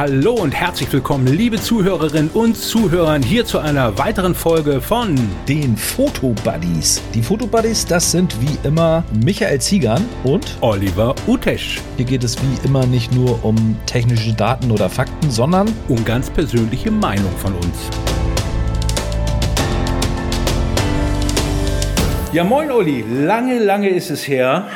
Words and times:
Hallo 0.00 0.34
und 0.34 0.52
herzlich 0.52 0.92
willkommen, 0.92 1.26
liebe 1.26 1.60
Zuhörerinnen 1.60 2.30
und 2.32 2.56
Zuhörer, 2.56 3.18
hier 3.18 3.44
zu 3.44 3.58
einer 3.58 3.98
weiteren 3.98 4.32
Folge 4.32 4.80
von 4.80 5.16
den 5.48 5.76
Fotobuddies. 5.76 7.02
Die 7.14 7.20
Fotobuddies, 7.20 7.84
das 7.84 8.12
sind 8.12 8.40
wie 8.40 8.56
immer 8.62 9.02
Michael 9.24 9.60
Ziegern 9.60 10.04
und 10.22 10.56
Oliver 10.60 11.16
Utesch. 11.26 11.80
Hier 11.96 12.04
geht 12.06 12.22
es 12.22 12.36
wie 12.40 12.64
immer 12.64 12.86
nicht 12.86 13.12
nur 13.12 13.44
um 13.44 13.76
technische 13.86 14.32
Daten 14.34 14.70
oder 14.70 14.88
Fakten, 14.88 15.32
sondern 15.32 15.66
um 15.88 16.04
ganz 16.04 16.30
persönliche 16.30 16.92
Meinung 16.92 17.32
von 17.38 17.54
uns. 17.54 17.90
Ja, 22.32 22.44
moin 22.44 22.70
Olli, 22.70 23.04
lange, 23.10 23.58
lange 23.58 23.88
ist 23.88 24.10
es 24.10 24.28
her, 24.28 24.68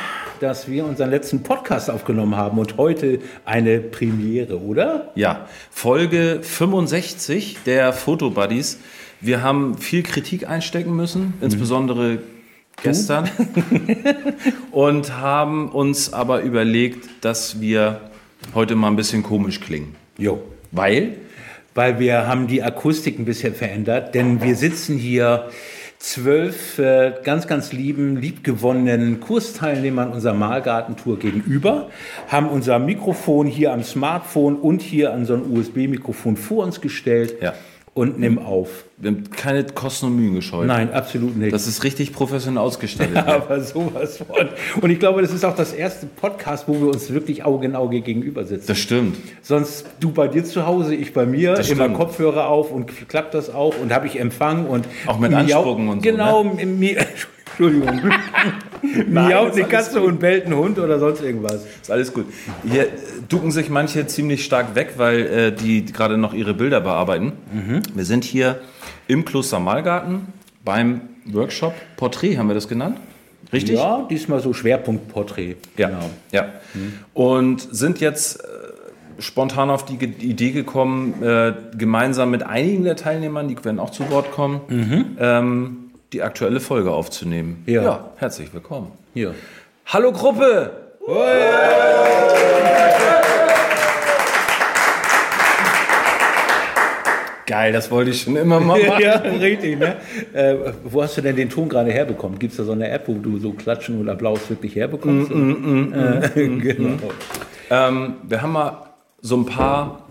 dass 0.43 0.69
wir 0.69 0.83
unseren 0.83 1.09
letzten 1.09 1.41
Podcast 1.41 1.89
aufgenommen 1.89 2.35
haben 2.35 2.59
und 2.59 2.75
heute 2.75 3.19
eine 3.45 3.79
Premiere, 3.79 4.59
oder? 4.59 5.09
Ja, 5.15 5.47
Folge 5.71 6.39
65 6.41 7.59
der 7.65 7.93
Fotobuddies. 7.93 8.79
Wir 9.21 9.41
haben 9.41 9.77
viel 9.77 10.03
Kritik 10.03 10.49
einstecken 10.49 10.97
müssen, 10.97 11.27
mhm. 11.27 11.33
insbesondere 11.39 12.19
gestern, 12.81 13.29
und 14.71 15.15
haben 15.15 15.69
uns 15.69 16.11
aber 16.11 16.41
überlegt, 16.41 17.07
dass 17.21 17.61
wir 17.61 18.01
heute 18.53 18.75
mal 18.75 18.87
ein 18.87 18.97
bisschen 18.97 19.23
komisch 19.23 19.61
klingen. 19.61 19.95
Jo. 20.17 20.43
Weil? 20.71 21.19
Weil 21.73 21.99
wir 21.99 22.27
haben 22.27 22.47
die 22.47 22.61
Akustik 22.61 23.17
ein 23.17 23.23
bisschen 23.23 23.55
verändert, 23.55 24.13
denn 24.13 24.41
wir 24.41 24.57
sitzen 24.57 24.97
hier 24.97 25.49
zwölf 26.03 26.79
äh, 26.79 27.13
ganz, 27.23 27.47
ganz 27.47 27.71
lieben, 27.71 28.17
liebgewonnenen 28.17 29.21
Kursteilnehmern 29.21 30.11
unserer 30.11 30.33
Malgartentour 30.33 31.17
gegenüber, 31.17 31.89
haben 32.27 32.49
unser 32.49 32.77
Mikrofon 32.77 33.47
hier 33.47 33.71
am 33.71 33.83
Smartphone 33.83 34.57
und 34.57 34.81
hier 34.81 35.13
an 35.13 35.25
so 35.25 35.33
ein 35.33 35.49
USB-Mikrofon 35.49 36.35
vor 36.35 36.65
uns 36.65 36.81
gestellt. 36.81 37.41
Ja 37.41 37.53
und 37.93 38.19
nimm 38.19 38.39
auf. 38.39 38.85
Wir 38.97 39.11
haben 39.11 39.29
keine 39.29 39.63
Kosten 39.65 40.07
und 40.07 40.15
Mühen 40.15 40.33
gescheut. 40.33 40.65
Nein, 40.65 40.91
absolut 40.91 41.37
nicht. 41.37 41.53
Das 41.53 41.67
ist 41.67 41.83
richtig 41.83 42.11
professionell 42.13 42.61
ausgestattet. 42.61 43.13
Ja, 43.13 43.35
aber 43.35 43.61
sowas 43.61 44.17
von. 44.17 44.49
Und 44.81 44.89
ich 44.89 44.99
glaube, 44.99 45.21
das 45.21 45.31
ist 45.31 45.45
auch 45.45 45.55
das 45.55 45.73
erste 45.73 46.07
Podcast, 46.07 46.67
wo 46.67 46.79
wir 46.79 46.87
uns 46.87 47.11
wirklich 47.11 47.45
Auge 47.45 47.67
in 47.67 47.75
Auge 47.75 48.01
gegenüber 48.01 48.43
sitzen. 48.43 48.67
Das 48.67 48.79
stimmt. 48.79 49.17
Sonst 49.41 49.85
du 49.99 50.11
bei 50.11 50.27
dir 50.27 50.43
zu 50.43 50.65
Hause, 50.65 50.95
ich 50.95 51.13
bei 51.13 51.25
mir, 51.25 51.53
das 51.53 51.69
immer 51.69 51.83
stimmt. 51.83 51.97
Kopfhörer 51.97 52.47
auf 52.47 52.71
und 52.71 52.89
klappt 53.07 53.33
das 53.35 53.53
auch 53.53 53.77
und 53.79 53.93
habe 53.93 54.07
ich 54.07 54.19
Empfang 54.19 54.65
und 54.65 54.87
auch 55.05 55.19
mit 55.19 55.33
Anspucken 55.33 55.89
und 55.89 56.03
so. 56.03 56.09
Genau, 56.09 56.43
ne? 56.43 56.97
Entschuldigung. 57.51 58.11
Miaut 59.09 59.53
eine 59.53 59.63
Katze 59.65 60.01
und 60.01 60.19
bellt 60.19 60.45
ein 60.45 60.55
Hund 60.55 60.79
oder 60.79 60.99
sonst 60.99 61.21
irgendwas. 61.21 61.65
Ist 61.81 61.91
alles 61.91 62.13
gut. 62.13 62.25
Hier 62.69 62.87
ducken 63.29 63.51
sich 63.51 63.69
manche 63.69 64.07
ziemlich 64.07 64.43
stark 64.43 64.75
weg, 64.75 64.93
weil 64.97 65.19
äh, 65.19 65.51
die 65.51 65.85
gerade 65.85 66.17
noch 66.17 66.33
ihre 66.33 66.53
Bilder 66.53 66.81
bearbeiten. 66.81 67.33
Mhm. 67.51 67.81
Wir 67.93 68.05
sind 68.05 68.23
hier 68.23 68.59
im 69.07 69.25
Kloster 69.25 69.59
Malgarten 69.59 70.27
beim 70.63 71.01
Workshop 71.25 71.73
Porträt, 71.97 72.37
haben 72.37 72.47
wir 72.47 72.55
das 72.55 72.67
genannt? 72.67 72.97
Richtig? 73.51 73.75
Ja, 73.75 74.07
diesmal 74.09 74.39
so 74.39 74.53
Schwerpunkt 74.53 75.09
Porträt. 75.09 75.55
Ja, 75.77 75.89
genau. 75.89 76.09
ja. 76.31 76.45
Mhm. 76.73 76.93
Und 77.13 77.61
sind 77.61 77.99
jetzt 77.99 78.43
äh, 78.43 78.47
spontan 79.19 79.69
auf 79.69 79.85
die 79.85 79.95
Idee 79.95 80.51
gekommen, 80.51 81.21
äh, 81.21 81.53
gemeinsam 81.77 82.31
mit 82.31 82.43
einigen 82.43 82.83
der 82.83 82.95
Teilnehmern, 82.95 83.47
die 83.47 83.63
werden 83.63 83.79
auch 83.79 83.91
zu 83.91 84.09
Wort 84.09 84.31
kommen, 84.31 84.61
mhm. 84.67 85.17
ähm, 85.19 85.77
die 86.13 86.21
aktuelle 86.21 86.59
Folge 86.59 86.91
aufzunehmen. 86.91 87.63
Ja. 87.65 87.81
ja 87.81 88.09
herzlich 88.17 88.53
willkommen. 88.53 88.91
Hier. 89.13 89.33
Hallo 89.87 90.11
Gruppe! 90.11 90.71
Geil, 97.45 97.73
das 97.73 97.91
wollte 97.91 98.11
ich 98.11 98.21
schon 98.21 98.35
immer 98.35 98.59
mal 98.59 98.81
machen. 98.87 99.01
ja, 99.01 99.17
richtig. 99.17 99.79
Ne? 99.79 99.97
Äh, 100.33 100.55
wo 100.85 101.01
hast 101.01 101.17
du 101.17 101.21
denn 101.21 101.35
den 101.35 101.49
Ton 101.49 101.67
gerade 101.67 101.91
herbekommen? 101.91 102.39
Gibt 102.39 102.51
es 102.51 102.57
da 102.57 102.63
so 102.63 102.71
eine 102.71 102.89
App, 102.89 103.07
wo 103.07 103.15
du 103.15 103.39
so 103.39 103.51
Klatschen 103.51 103.99
oder 103.99 104.13
Applaus 104.13 104.49
wirklich 104.49 104.75
herbekommst? 104.75 105.31
Mm, 105.31 105.35
mm, 105.35 105.89
mm, 105.89 105.93
äh, 105.93 106.47
mm, 106.47 106.59
genau. 106.61 106.89
Mm. 106.89 106.99
Ähm, 107.69 108.13
wir 108.27 108.41
haben 108.41 108.51
mal 108.53 108.85
so 109.19 109.35
ein 109.35 109.45
paar 109.45 110.07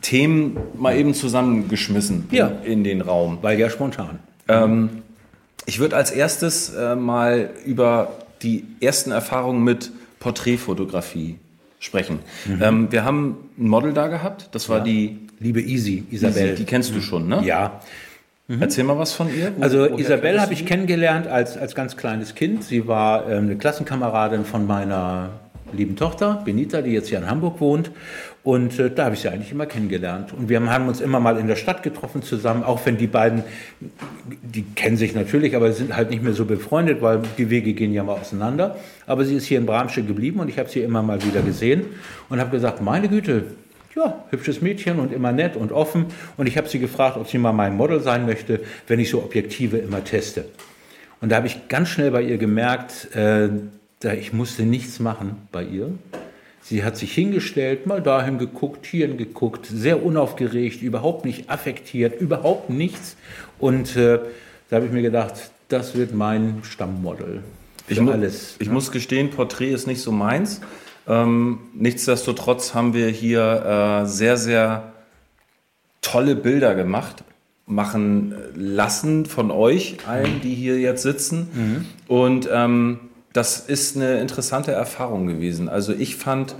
Themen 0.00 0.58
mal 0.76 0.96
eben 0.96 1.12
zusammengeschmissen 1.12 2.28
ja. 2.30 2.52
in, 2.62 2.72
in 2.72 2.84
den 2.84 3.00
Raum. 3.00 3.38
Weil 3.42 3.58
ja 3.58 3.68
spontan. 3.68 4.20
Ähm, 4.48 5.02
ich 5.66 5.78
würde 5.78 5.96
als 5.96 6.10
erstes 6.10 6.74
äh, 6.74 6.96
mal 6.96 7.50
über 7.64 8.12
die 8.42 8.64
ersten 8.80 9.10
Erfahrungen 9.10 9.62
mit 9.64 9.90
Porträtfotografie 10.20 11.38
sprechen. 11.78 12.20
Mhm. 12.46 12.62
Ähm, 12.62 12.92
wir 12.92 13.04
haben 13.04 13.50
ein 13.58 13.68
Model 13.68 13.92
da 13.92 14.08
gehabt, 14.08 14.48
das 14.52 14.68
war 14.68 14.78
ja. 14.78 14.84
die 14.84 15.18
liebe 15.38 15.60
Easy, 15.60 16.04
Isabel. 16.10 16.54
Die 16.54 16.64
kennst 16.64 16.94
du 16.94 17.00
schon, 17.00 17.28
ne? 17.28 17.42
Ja. 17.44 17.80
Mhm. 18.48 18.62
Erzähl 18.62 18.84
mal 18.84 18.98
was 18.98 19.12
von 19.12 19.28
ihr. 19.28 19.52
Wo, 19.56 19.62
also 19.62 19.86
Isabel 19.98 20.40
habe 20.40 20.54
ich 20.54 20.64
kennengelernt 20.64 21.26
als, 21.26 21.56
als 21.56 21.74
ganz 21.74 21.96
kleines 21.96 22.34
Kind. 22.34 22.64
Sie 22.64 22.88
war 22.88 23.30
ähm, 23.30 23.44
eine 23.44 23.56
Klassenkameradin 23.56 24.44
von 24.44 24.66
meiner 24.66 25.30
lieben 25.72 25.96
Tochter, 25.96 26.40
Benita, 26.44 26.80
die 26.80 26.92
jetzt 26.92 27.08
hier 27.08 27.18
in 27.18 27.28
Hamburg 27.28 27.60
wohnt. 27.60 27.90
Und 28.44 28.78
äh, 28.78 28.90
da 28.90 29.06
habe 29.06 29.14
ich 29.14 29.20
sie 29.20 29.28
eigentlich 29.28 29.52
immer 29.52 29.66
kennengelernt. 29.66 30.32
Und 30.32 30.48
wir 30.48 30.60
haben 30.60 30.88
uns 30.88 31.00
immer 31.00 31.20
mal 31.20 31.38
in 31.38 31.48
der 31.48 31.56
Stadt 31.56 31.82
getroffen 31.82 32.22
zusammen, 32.22 32.62
auch 32.62 32.80
wenn 32.86 32.96
die 32.96 33.06
beiden, 33.06 33.42
die 34.42 34.62
kennen 34.62 34.96
sich 34.96 35.14
natürlich, 35.14 35.56
aber 35.56 35.72
sind 35.72 35.94
halt 35.96 36.10
nicht 36.10 36.22
mehr 36.22 36.32
so 36.32 36.44
befreundet, 36.44 37.02
weil 37.02 37.20
die 37.36 37.50
Wege 37.50 37.74
gehen 37.74 37.92
ja 37.92 38.04
mal 38.04 38.14
auseinander. 38.14 38.76
Aber 39.06 39.24
sie 39.24 39.34
ist 39.34 39.46
hier 39.46 39.58
in 39.58 39.66
Bramsche 39.66 40.02
geblieben 40.02 40.40
und 40.40 40.48
ich 40.48 40.58
habe 40.58 40.68
sie 40.68 40.80
immer 40.80 41.02
mal 41.02 41.22
wieder 41.24 41.42
gesehen 41.42 41.84
und 42.28 42.40
habe 42.40 42.50
gesagt, 42.50 42.80
meine 42.80 43.08
Güte, 43.08 43.44
ja, 43.94 44.24
hübsches 44.30 44.62
Mädchen 44.62 44.98
und 45.00 45.12
immer 45.12 45.32
nett 45.32 45.56
und 45.56 45.72
offen. 45.72 46.06
Und 46.36 46.46
ich 46.46 46.56
habe 46.56 46.68
sie 46.68 46.78
gefragt, 46.78 47.16
ob 47.16 47.28
sie 47.28 47.38
mal 47.38 47.52
mein 47.52 47.76
Model 47.76 48.00
sein 48.00 48.26
möchte, 48.26 48.60
wenn 48.86 49.00
ich 49.00 49.10
so 49.10 49.18
Objektive 49.18 49.78
immer 49.78 50.04
teste. 50.04 50.44
Und 51.20 51.32
da 51.32 51.36
habe 51.36 51.48
ich 51.48 51.68
ganz 51.68 51.88
schnell 51.88 52.12
bei 52.12 52.22
ihr 52.22 52.38
gemerkt, 52.38 53.08
äh, 53.14 53.48
ich 54.14 54.32
musste 54.32 54.62
nichts 54.62 55.00
machen 55.00 55.48
bei 55.50 55.64
ihr. 55.64 55.90
Sie 56.68 56.84
hat 56.84 56.98
sich 56.98 57.14
hingestellt, 57.14 57.86
mal 57.86 58.02
dahin 58.02 58.36
geguckt, 58.36 58.84
hierhin 58.84 59.16
geguckt, 59.16 59.64
sehr 59.64 60.04
unaufgeregt, 60.04 60.82
überhaupt 60.82 61.24
nicht 61.24 61.48
affektiert, 61.48 62.20
überhaupt 62.20 62.68
nichts. 62.68 63.16
Und 63.58 63.96
äh, 63.96 64.18
da 64.68 64.76
habe 64.76 64.84
ich 64.84 64.92
mir 64.92 65.00
gedacht, 65.00 65.50
das 65.68 65.96
wird 65.96 66.14
mein 66.14 66.58
Stammmodel. 66.64 67.42
Ich, 67.88 67.98
mu 67.98 68.10
alles, 68.10 68.56
ich 68.58 68.68
ne? 68.68 68.74
muss 68.74 68.92
gestehen, 68.92 69.30
Porträt 69.30 69.70
ist 69.70 69.86
nicht 69.86 70.02
so 70.02 70.12
meins. 70.12 70.60
Ähm, 71.06 71.60
nichtsdestotrotz 71.72 72.74
haben 72.74 72.92
wir 72.92 73.08
hier 73.08 74.02
äh, 74.02 74.06
sehr, 74.06 74.36
sehr 74.36 74.92
tolle 76.02 76.36
Bilder 76.36 76.74
gemacht, 76.74 77.24
machen 77.64 78.34
lassen 78.54 79.24
von 79.24 79.50
euch 79.50 79.96
allen, 80.06 80.42
die 80.42 80.54
hier 80.54 80.78
jetzt 80.78 81.02
sitzen. 81.02 81.48
Mhm. 81.54 81.86
Und 82.14 82.48
ähm, 82.52 83.00
das 83.38 83.60
ist 83.60 83.94
eine 83.94 84.18
interessante 84.18 84.72
Erfahrung 84.72 85.28
gewesen. 85.28 85.68
Also 85.68 85.92
ich 85.92 86.16
fand 86.16 86.56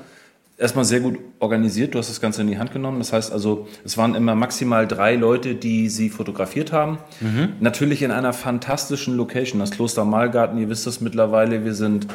erstmal 0.58 0.84
sehr 0.84 1.00
gut 1.00 1.18
organisiert. 1.40 1.92
Du 1.92 1.98
hast 1.98 2.08
das 2.08 2.20
Ganze 2.20 2.42
in 2.42 2.46
die 2.46 2.56
Hand 2.56 2.72
genommen. 2.72 2.98
Das 3.00 3.12
heißt 3.12 3.32
also, 3.32 3.66
es 3.84 3.98
waren 3.98 4.14
immer 4.14 4.36
maximal 4.36 4.86
drei 4.86 5.16
Leute, 5.16 5.56
die 5.56 5.88
sie 5.88 6.08
fotografiert 6.08 6.70
haben. 6.72 6.98
Mhm. 7.20 7.54
Natürlich 7.58 8.02
in 8.02 8.12
einer 8.12 8.32
fantastischen 8.32 9.16
Location. 9.16 9.58
Das 9.58 9.72
Kloster 9.72 10.04
Malgarten, 10.04 10.56
ihr 10.58 10.68
wisst 10.68 10.86
das 10.86 11.00
mittlerweile, 11.00 11.64
wir 11.64 11.74
sind 11.74 12.06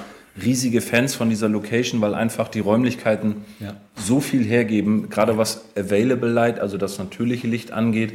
riesige 0.41 0.79
Fans 0.79 1.13
von 1.13 1.29
dieser 1.29 1.49
Location, 1.49 1.99
weil 1.99 2.15
einfach 2.15 2.47
die 2.47 2.61
Räumlichkeiten 2.61 3.43
ja. 3.59 3.75
so 3.95 4.21
viel 4.21 4.45
hergeben, 4.45 5.09
gerade 5.09 5.37
was 5.37 5.65
Available 5.77 6.31
Light, 6.31 6.57
also 6.57 6.77
das 6.77 6.97
natürliche 6.99 7.47
Licht 7.47 7.73
angeht. 7.73 8.13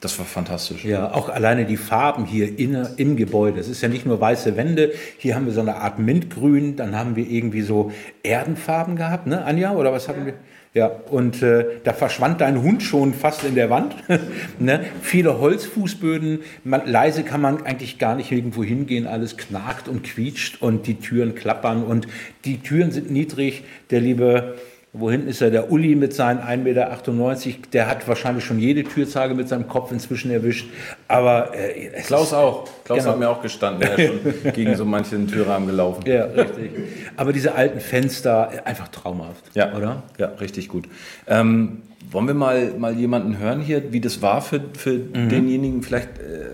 Das 0.00 0.18
war 0.18 0.26
fantastisch. 0.26 0.84
Ja, 0.84 1.12
auch 1.12 1.30
alleine 1.30 1.64
die 1.64 1.78
Farben 1.78 2.26
hier 2.26 2.58
in, 2.58 2.86
im 2.96 3.16
Gebäude. 3.16 3.58
Es 3.58 3.68
ist 3.68 3.80
ja 3.80 3.88
nicht 3.88 4.04
nur 4.04 4.20
weiße 4.20 4.56
Wände. 4.56 4.92
Hier 5.16 5.34
haben 5.34 5.46
wir 5.46 5.52
so 5.52 5.60
eine 5.60 5.76
Art 5.76 5.98
Mintgrün. 5.98 6.76
Dann 6.76 6.94
haben 6.94 7.16
wir 7.16 7.26
irgendwie 7.26 7.62
so 7.62 7.90
Erdenfarben 8.22 8.96
gehabt, 8.96 9.26
ne, 9.26 9.44
Anja? 9.44 9.72
Oder 9.72 9.92
was 9.92 10.08
haben 10.08 10.26
wir? 10.26 10.34
Ja, 10.74 10.88
und 10.88 11.40
äh, 11.40 11.66
da 11.84 11.92
verschwand 11.92 12.40
dein 12.40 12.60
Hund 12.60 12.82
schon 12.82 13.14
fast 13.14 13.44
in 13.44 13.54
der 13.54 13.70
Wand. 13.70 13.94
ne? 14.58 14.84
Viele 15.02 15.38
Holzfußböden. 15.38 16.40
Man, 16.64 16.84
leise 16.84 17.22
kann 17.22 17.40
man 17.40 17.64
eigentlich 17.64 18.00
gar 18.00 18.16
nicht 18.16 18.32
irgendwo 18.32 18.64
hingehen. 18.64 19.06
Alles 19.06 19.36
knarkt 19.36 19.86
und 19.86 20.02
quietscht 20.02 20.60
und 20.60 20.88
die 20.88 20.96
Türen 20.96 21.36
klappern 21.36 21.84
und 21.84 22.08
die 22.44 22.58
Türen 22.58 22.90
sind 22.90 23.08
niedrig. 23.08 23.62
Der 23.90 24.00
liebe 24.00 24.56
wo 24.96 25.10
hinten 25.10 25.26
ist 25.26 25.40
ja 25.40 25.50
der 25.50 25.72
Uli 25.72 25.96
mit 25.96 26.14
seinen 26.14 26.38
1,98 26.38 26.58
Meter, 26.58 27.68
der 27.72 27.88
hat 27.88 28.06
wahrscheinlich 28.06 28.44
schon 28.44 28.60
jede 28.60 28.84
Türzage 28.84 29.34
mit 29.34 29.48
seinem 29.48 29.66
Kopf 29.66 29.90
inzwischen 29.90 30.30
erwischt. 30.30 30.68
Aber 31.08 31.50
äh, 31.52 32.00
Klaus 32.02 32.32
auch. 32.32 32.68
Klaus 32.84 33.00
genau. 33.00 33.10
hat 33.10 33.18
mir 33.18 33.28
auch 33.28 33.42
gestanden, 33.42 33.82
er 33.82 33.98
ist 33.98 34.06
schon 34.06 34.52
gegen 34.52 34.76
so 34.76 34.84
manchen 34.84 35.26
Türrahmen 35.26 35.66
gelaufen. 35.66 36.04
Ja, 36.06 36.26
richtig. 36.26 36.70
Aber 37.16 37.32
diese 37.32 37.56
alten 37.56 37.80
Fenster, 37.80 38.64
einfach 38.64 38.86
traumhaft, 38.86 39.44
ja. 39.54 39.74
oder? 39.74 40.04
Ja, 40.16 40.28
richtig 40.40 40.68
gut. 40.68 40.84
Ähm, 41.26 41.82
wollen 42.12 42.28
wir 42.28 42.34
mal, 42.34 42.74
mal 42.78 42.94
jemanden 42.94 43.38
hören 43.38 43.60
hier, 43.60 43.92
wie 43.92 44.00
das 44.00 44.22
war 44.22 44.42
für, 44.42 44.60
für 44.76 44.92
mhm. 44.92 45.28
denjenigen, 45.28 45.82
vielleicht 45.82 46.18
äh, 46.18 46.53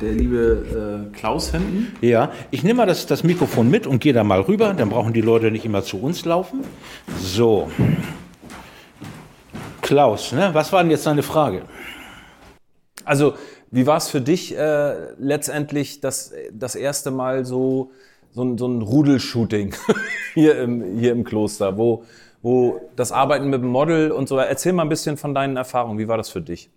der 0.00 0.12
liebe 0.12 1.08
äh, 1.12 1.16
Klaus 1.16 1.50
hinten. 1.50 1.96
Ja, 2.00 2.32
ich 2.50 2.62
nehme 2.62 2.78
mal 2.78 2.86
das, 2.86 3.06
das 3.06 3.24
Mikrofon 3.24 3.70
mit 3.70 3.86
und 3.86 4.00
gehe 4.00 4.12
da 4.12 4.24
mal 4.24 4.40
rüber. 4.40 4.74
Dann 4.74 4.88
brauchen 4.88 5.12
die 5.12 5.20
Leute 5.20 5.50
nicht 5.50 5.64
immer 5.64 5.82
zu 5.82 6.00
uns 6.00 6.24
laufen. 6.24 6.60
So. 7.18 7.70
Klaus, 9.82 10.32
ne? 10.32 10.50
was 10.52 10.72
war 10.72 10.82
denn 10.82 10.90
jetzt 10.90 11.06
deine 11.06 11.22
Frage? 11.22 11.62
Also, 13.04 13.34
wie 13.70 13.86
war 13.86 13.96
es 13.96 14.08
für 14.08 14.20
dich 14.20 14.56
äh, 14.56 15.12
letztendlich 15.18 16.00
das, 16.00 16.32
das 16.52 16.74
erste 16.74 17.10
Mal 17.10 17.44
so, 17.44 17.92
so 18.32 18.42
ein, 18.42 18.58
so 18.58 18.66
ein 18.66 18.82
Rudelshooting 18.82 19.74
hier 20.34 20.60
im, 20.60 20.98
hier 20.98 21.12
im 21.12 21.24
Kloster, 21.24 21.78
wo, 21.78 22.04
wo 22.42 22.80
das 22.96 23.12
Arbeiten 23.12 23.48
mit 23.48 23.62
dem 23.62 23.68
Model 23.68 24.10
und 24.10 24.28
so. 24.28 24.38
Erzähl 24.38 24.72
mal 24.72 24.82
ein 24.82 24.88
bisschen 24.88 25.16
von 25.16 25.34
deinen 25.34 25.56
Erfahrungen. 25.56 25.98
Wie 25.98 26.08
war 26.08 26.16
das 26.16 26.30
für 26.30 26.40
dich? 26.40 26.70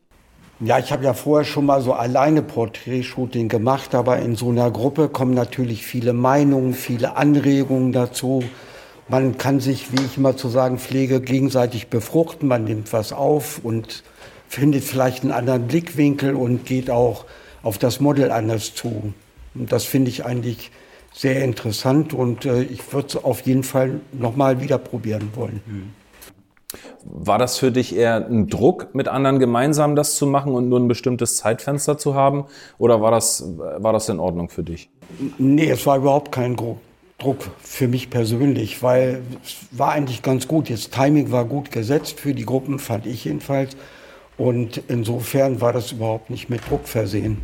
Ja, 0.61 0.77
ich 0.77 0.91
habe 0.91 1.06
ja 1.06 1.13
vorher 1.13 1.45
schon 1.45 1.65
mal 1.65 1.81
so 1.81 1.94
alleine 1.94 2.41
Porträtshooting 2.41 3.47
gemacht, 3.47 3.95
aber 3.95 4.19
in 4.19 4.35
so 4.35 4.50
einer 4.50 4.69
Gruppe 4.71 5.07
kommen 5.07 5.33
natürlich 5.33 5.85
viele 5.85 6.11
Meinungen, 6.11 6.73
viele 6.73 7.15
Anregungen 7.15 7.94
dazu. 7.94 8.44
Man 9.07 9.38
kann 9.38 9.61
sich, 9.61 9.94
wie 9.94 10.03
ich 10.03 10.17
immer 10.17 10.35
zu 10.35 10.50
sagen 10.50 10.77
pflege, 10.77 11.21
gegenseitig 11.21 11.88
befruchten. 11.88 12.50
Man 12.50 12.65
nimmt 12.65 12.91
was 12.91 13.13
auf 13.13 13.61
und 13.63 14.03
findet 14.50 14.83
vielleicht 14.83 15.23
einen 15.23 15.31
anderen 15.31 15.67
Blickwinkel 15.67 16.35
und 16.35 16.65
geht 16.65 16.89
auch 16.89 17.25
auf 17.63 17.77
das 17.77 18.01
Model 18.01 18.29
anders 18.29 18.75
zu. 18.75 19.13
Und 19.56 19.71
das 19.71 19.85
finde 19.85 20.09
ich 20.09 20.25
eigentlich 20.25 20.71
sehr 21.13 21.44
interessant 21.44 22.13
und 22.13 22.45
äh, 22.45 22.63
ich 22.63 22.94
würde 22.94 23.07
es 23.07 23.15
auf 23.15 23.41
jeden 23.41 23.63
Fall 23.63 24.01
nochmal 24.11 24.61
wieder 24.61 24.77
probieren 24.77 25.29
wollen. 25.35 25.61
Mhm. 25.65 25.98
War 27.04 27.39
das 27.39 27.57
für 27.57 27.71
dich 27.71 27.95
eher 27.95 28.27
ein 28.27 28.48
Druck, 28.48 28.94
mit 28.94 29.07
anderen 29.07 29.39
gemeinsam 29.39 29.95
das 29.95 30.16
zu 30.16 30.27
machen 30.27 30.54
und 30.54 30.69
nur 30.69 30.80
ein 30.80 30.88
bestimmtes 30.88 31.38
Zeitfenster 31.38 31.98
zu 31.98 32.13
haben? 32.13 32.45
Oder 32.77 33.01
war 33.01 33.10
das, 33.10 33.44
war 33.57 33.92
das 33.92 34.07
in 34.10 34.19
Ordnung 34.19 34.50
für 34.50 34.63
dich? 34.63 34.89
Nee, 35.39 35.69
es 35.71 35.86
war 35.88 35.98
überhaupt 35.98 36.31
kein 36.31 36.56
Druck. 36.56 36.80
für 37.57 37.88
mich 37.88 38.10
persönlich, 38.10 38.81
weil 38.83 39.24
es 39.44 39.57
war 39.71 39.92
eigentlich 39.92 40.21
ganz 40.21 40.48
gut. 40.48 40.69
Das 40.69 40.89
Timing 40.89 41.31
war 41.31 41.45
gut 41.45 41.71
gesetzt 41.71 42.19
für 42.19 42.33
die 42.33 42.45
Gruppen, 42.45 42.80
fand 42.80 43.06
ich 43.07 43.25
jedenfalls. 43.25 43.75
Und 44.38 44.81
insofern 44.88 45.60
war 45.60 45.74
das 45.74 45.92
überhaupt 45.92 46.30
nicht 46.30 46.50
mit 46.50 46.69
Druck 46.69 46.88
versehen. 46.88 47.39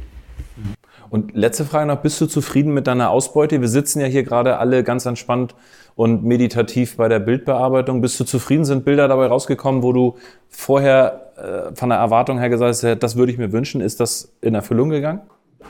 Und 1.09 1.35
letzte 1.35 1.65
Frage 1.65 1.87
noch, 1.87 2.01
bist 2.01 2.19
du 2.21 2.25
zufrieden 2.25 2.73
mit 2.73 2.87
deiner 2.87 3.09
Ausbeute? 3.09 3.59
Wir 3.59 3.67
sitzen 3.67 3.99
ja 3.99 4.07
hier 4.07 4.23
gerade 4.23 4.57
alle 4.57 4.83
ganz 4.83 5.05
entspannt 5.05 5.55
und 5.95 6.23
meditativ 6.23 6.97
bei 6.97 7.07
der 7.07 7.19
Bildbearbeitung. 7.19 8.01
Bist 8.01 8.19
du 8.19 8.25
zufrieden? 8.25 8.65
Sind 8.65 8.85
Bilder 8.85 9.07
dabei 9.07 9.27
rausgekommen, 9.27 9.81
wo 9.81 9.93
du 9.93 10.17
vorher 10.49 11.31
äh, 11.37 11.75
von 11.75 11.89
der 11.89 11.99
Erwartung 11.99 12.39
her 12.39 12.49
gesagt 12.49 12.83
hast, 12.83 13.03
das 13.03 13.15
würde 13.15 13.31
ich 13.31 13.37
mir 13.37 13.51
wünschen? 13.51 13.81
Ist 13.81 13.99
das 13.99 14.33
in 14.41 14.55
Erfüllung 14.55 14.89
gegangen? 14.89 15.21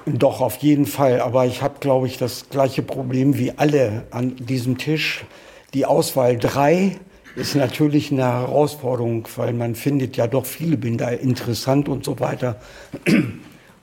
Doch, 0.05 0.41
auf 0.41 0.57
jeden 0.57 0.85
Fall. 0.85 1.21
Aber 1.21 1.45
ich 1.45 1.61
habe, 1.61 1.75
glaube 1.79 2.07
ich, 2.07 2.17
das 2.17 2.49
gleiche 2.49 2.81
Problem 2.81 3.37
wie 3.37 3.53
alle 3.57 4.03
an 4.11 4.35
diesem 4.35 4.77
Tisch. 4.77 5.25
Die 5.73 5.85
Auswahl 5.85 6.37
drei 6.37 6.97
ist 7.35 7.55
natürlich 7.55 8.11
eine 8.11 8.23
Herausforderung, 8.23 9.27
weil 9.35 9.53
man 9.53 9.75
findet 9.75 10.15
ja 10.17 10.27
doch 10.27 10.45
viele 10.45 10.77
Bilder 10.77 11.19
interessant 11.19 11.89
und 11.89 12.05
so 12.05 12.19
weiter. 12.19 12.57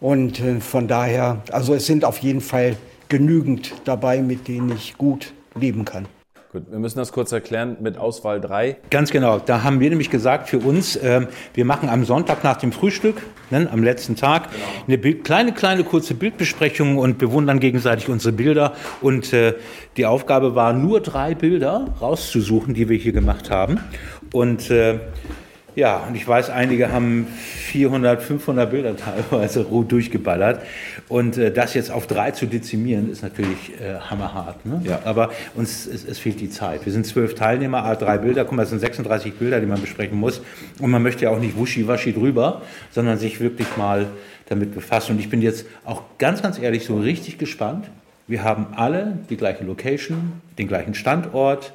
Und 0.00 0.40
äh, 0.40 0.60
von 0.60 0.88
daher, 0.88 1.42
also 1.52 1.74
es 1.74 1.86
sind 1.86 2.04
auf 2.04 2.18
jeden 2.18 2.40
Fall 2.40 2.76
genügend 3.08 3.74
dabei, 3.84 4.22
mit 4.22 4.48
denen 4.48 4.72
ich 4.72 4.96
gut 4.96 5.32
leben 5.54 5.84
kann. 5.84 6.06
Gut, 6.52 6.70
wir 6.70 6.78
müssen 6.78 6.98
das 6.98 7.12
kurz 7.12 7.32
erklären 7.32 7.78
mit 7.80 7.96
Auswahl 7.96 8.38
3. 8.38 8.76
Ganz 8.90 9.10
genau. 9.10 9.38
Da 9.38 9.62
haben 9.62 9.80
wir 9.80 9.88
nämlich 9.88 10.10
gesagt 10.10 10.50
für 10.50 10.58
uns, 10.58 10.96
äh, 10.96 11.26
wir 11.54 11.64
machen 11.64 11.88
am 11.88 12.04
Sonntag 12.04 12.44
nach 12.44 12.58
dem 12.58 12.72
Frühstück, 12.72 13.22
ne, 13.48 13.70
am 13.72 13.82
letzten 13.82 14.16
Tag, 14.16 14.50
genau. 14.52 14.64
eine 14.86 14.98
Bild, 14.98 15.24
kleine, 15.24 15.54
kleine, 15.54 15.82
kurze 15.82 16.12
Bildbesprechung 16.12 16.98
und 16.98 17.16
bewundern 17.16 17.58
gegenseitig 17.58 18.10
unsere 18.10 18.34
Bilder. 18.34 18.74
Und 19.00 19.32
äh, 19.32 19.54
die 19.96 20.04
Aufgabe 20.04 20.54
war, 20.54 20.74
nur 20.74 21.00
drei 21.00 21.34
Bilder 21.34 21.86
rauszusuchen, 22.02 22.74
die 22.74 22.90
wir 22.90 22.98
hier 22.98 23.12
gemacht 23.12 23.48
haben. 23.48 23.80
Und 24.30 24.70
äh, 24.70 24.98
ja, 25.74 26.04
und 26.06 26.14
ich 26.14 26.26
weiß, 26.26 26.50
einige 26.50 26.92
haben 26.92 27.26
400, 27.26 28.22
500 28.22 28.70
Bilder 28.70 28.94
teilweise 28.96 29.64
durchgeballert. 29.88 30.62
Und 31.08 31.38
äh, 31.38 31.50
das 31.50 31.74
jetzt 31.74 31.90
auf 31.90 32.06
drei 32.06 32.32
zu 32.32 32.46
dezimieren, 32.46 33.10
ist 33.10 33.22
natürlich 33.22 33.72
äh, 33.80 33.98
hammerhart. 33.98 34.64
Ne? 34.66 34.82
Ja. 34.84 35.00
Aber 35.04 35.30
uns 35.54 35.86
es, 35.86 36.04
es, 36.04 36.18
fehlt 36.18 36.40
die 36.40 36.50
Zeit. 36.50 36.84
Wir 36.84 36.92
sind 36.92 37.06
zwölf 37.06 37.34
Teilnehmer, 37.34 37.84
a 37.84 37.94
drei 37.94 38.18
Bilder. 38.18 38.44
Guck 38.44 38.56
mal, 38.56 38.62
das 38.62 38.70
sind 38.70 38.80
36 38.80 39.34
Bilder, 39.34 39.60
die 39.60 39.66
man 39.66 39.80
besprechen 39.80 40.18
muss. 40.18 40.42
Und 40.78 40.90
man 40.90 41.02
möchte 41.02 41.24
ja 41.24 41.30
auch 41.30 41.40
nicht 41.40 41.56
wuschi-waschi 41.56 42.12
drüber, 42.12 42.62
sondern 42.90 43.18
sich 43.18 43.40
wirklich 43.40 43.76
mal 43.76 44.06
damit 44.48 44.74
befassen. 44.74 45.12
Und 45.12 45.20
ich 45.20 45.30
bin 45.30 45.40
jetzt 45.40 45.66
auch 45.84 46.02
ganz, 46.18 46.42
ganz 46.42 46.58
ehrlich 46.58 46.84
so 46.84 46.98
richtig 46.98 47.38
gespannt. 47.38 47.88
Wir 48.26 48.44
haben 48.44 48.68
alle 48.76 49.18
die 49.30 49.36
gleiche 49.36 49.64
Location, 49.64 50.34
den 50.58 50.68
gleichen 50.68 50.94
Standort, 50.94 51.72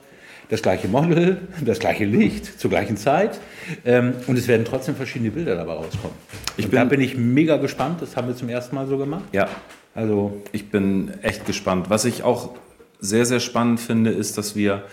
das 0.50 0.62
gleiche 0.62 0.88
Model, 0.88 1.38
das 1.62 1.80
gleiche 1.80 2.06
Licht 2.06 2.60
zur 2.60 2.70
gleichen 2.70 2.98
Zeit 2.98 3.40
ähm, 3.86 4.14
und 4.28 4.38
es 4.38 4.48
werden 4.48 4.66
trotzdem 4.66 4.96
verschiedene 4.96 5.32
Bilder 5.32 5.56
dabei 5.56 5.74
rauskommen. 5.74 6.16
Ich 6.56 6.70
bin, 6.70 6.80
da 6.80 6.86
bin 6.86 7.02
ich 7.02 7.18
mega 7.18 7.58
gespannt, 7.58 8.02
das 8.02 8.16
haben 8.16 8.28
wir 8.28 8.36
zum 8.36 8.50
ersten 8.50 8.76
Mal 8.76 8.88
so 8.88 8.98
gemacht. 8.98 9.26
Ja, 9.34 9.48
also 9.94 10.42
ich 10.52 10.70
bin 10.70 11.12
echt 11.22 11.46
gespannt. 11.46 11.90
Was 11.90 12.06
ich 12.06 12.24
auch 12.24 12.52
sehr, 13.00 13.26
sehr 13.26 13.40
spannend 13.40 13.80
finde, 13.80 14.12
ist, 14.12 14.38
dass 14.38 14.56
wir 14.56 14.84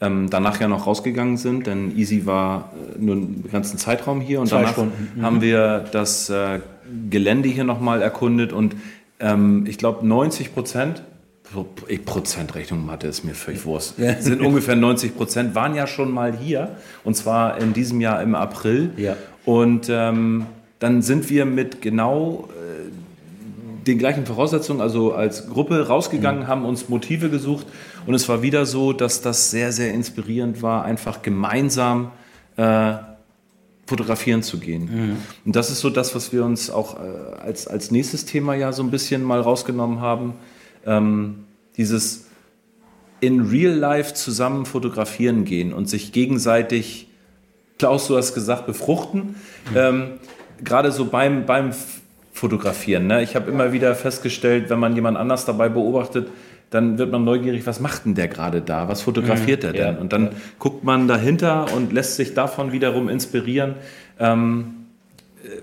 ähm, 0.00 0.28
danach 0.28 0.60
ja 0.60 0.68
noch 0.68 0.86
rausgegangen 0.86 1.36
sind, 1.36 1.66
denn 1.66 1.96
Easy 1.96 2.26
war 2.26 2.72
äh, 2.96 2.98
nur 2.98 3.16
einen 3.16 3.48
ganzen 3.50 3.78
Zeitraum 3.78 4.20
hier 4.20 4.40
und 4.40 4.48
Zwei 4.48 4.62
danach 4.62 4.72
Stunden. 4.72 5.12
Mhm. 5.14 5.22
haben 5.22 5.40
wir 5.40 5.84
das 5.92 6.28
äh, 6.30 6.60
Gelände 7.08 7.48
hier 7.48 7.64
nochmal 7.64 8.02
erkundet 8.02 8.52
und 8.52 8.74
ähm, 9.20 9.64
ich 9.68 9.78
glaube 9.78 10.06
90 10.06 10.52
Prozent 10.52 11.02
Prozentrechnung 12.04 12.84
Mathe 12.84 13.06
ist 13.06 13.24
mir 13.24 13.34
völlig 13.34 13.64
wurscht. 13.64 13.94
Sind 14.20 14.40
ungefähr 14.40 14.76
90 14.76 15.16
Prozent, 15.16 15.54
waren 15.54 15.74
ja 15.74 15.86
schon 15.86 16.10
mal 16.10 16.36
hier 16.36 16.76
und 17.04 17.16
zwar 17.16 17.58
in 17.60 17.72
diesem 17.72 18.00
Jahr 18.00 18.22
im 18.22 18.34
April. 18.34 18.90
Ja. 18.96 19.16
Und 19.44 19.88
ähm, 19.90 20.46
dann 20.78 21.02
sind 21.02 21.30
wir 21.30 21.44
mit 21.44 21.82
genau 21.82 22.48
äh, 22.50 23.84
den 23.86 23.98
gleichen 23.98 24.26
Voraussetzungen, 24.26 24.80
also 24.80 25.12
als 25.12 25.48
Gruppe 25.48 25.86
rausgegangen, 25.86 26.44
mhm. 26.44 26.46
haben 26.48 26.64
uns 26.64 26.88
Motive 26.88 27.28
gesucht 27.28 27.66
und 28.06 28.14
es 28.14 28.28
war 28.28 28.42
wieder 28.42 28.66
so, 28.66 28.92
dass 28.92 29.20
das 29.20 29.50
sehr, 29.50 29.72
sehr 29.72 29.92
inspirierend 29.92 30.62
war, 30.62 30.84
einfach 30.84 31.22
gemeinsam 31.22 32.10
äh, 32.56 32.94
fotografieren 33.86 34.42
zu 34.42 34.58
gehen. 34.58 34.84
Mhm. 34.84 35.16
Und 35.44 35.56
das 35.56 35.70
ist 35.70 35.80
so 35.80 35.90
das, 35.90 36.14
was 36.14 36.32
wir 36.32 36.44
uns 36.44 36.70
auch 36.70 36.96
äh, 36.96 37.42
als, 37.42 37.66
als 37.66 37.90
nächstes 37.90 38.24
Thema 38.24 38.54
ja 38.54 38.72
so 38.72 38.82
ein 38.82 38.90
bisschen 38.90 39.22
mal 39.22 39.40
rausgenommen 39.40 40.00
haben 40.00 40.34
ähm, 40.86 41.44
dieses 41.76 42.26
in 43.20 43.40
Real 43.40 43.72
Life 43.72 44.14
zusammen 44.14 44.66
fotografieren 44.66 45.44
gehen 45.44 45.72
und 45.72 45.88
sich 45.88 46.12
gegenseitig, 46.12 47.08
Klaus, 47.78 48.06
du 48.06 48.16
hast 48.16 48.34
gesagt, 48.34 48.66
befruchten. 48.66 49.36
Mhm. 49.70 49.76
Ähm, 49.76 50.06
Gerade 50.62 50.92
so 50.92 51.06
beim, 51.06 51.46
beim 51.46 51.72
Fotografieren. 52.32 53.06
Ne? 53.06 53.22
Ich 53.22 53.36
habe 53.36 53.50
immer 53.50 53.72
wieder 53.72 53.94
festgestellt, 53.94 54.68
wenn 54.68 54.78
man 54.78 54.94
jemand 54.94 55.16
anders 55.16 55.44
dabei 55.44 55.68
beobachtet, 55.68 56.28
dann 56.70 56.98
wird 56.98 57.12
man 57.12 57.24
neugierig, 57.24 57.66
was 57.66 57.78
macht 57.78 58.04
denn 58.04 58.16
der 58.16 58.26
gerade 58.26 58.60
da? 58.60 58.88
Was 58.88 59.02
fotografiert 59.02 59.62
mhm, 59.62 59.68
er 59.68 59.72
denn? 59.72 59.94
Ja, 59.94 60.00
und 60.00 60.12
dann 60.12 60.24
ja. 60.24 60.30
guckt 60.58 60.82
man 60.82 61.06
dahinter 61.06 61.72
und 61.72 61.92
lässt 61.92 62.16
sich 62.16 62.34
davon 62.34 62.72
wiederum 62.72 63.08
inspirieren. 63.08 63.76
Ähm, 64.18 64.86
äh, 65.44 65.60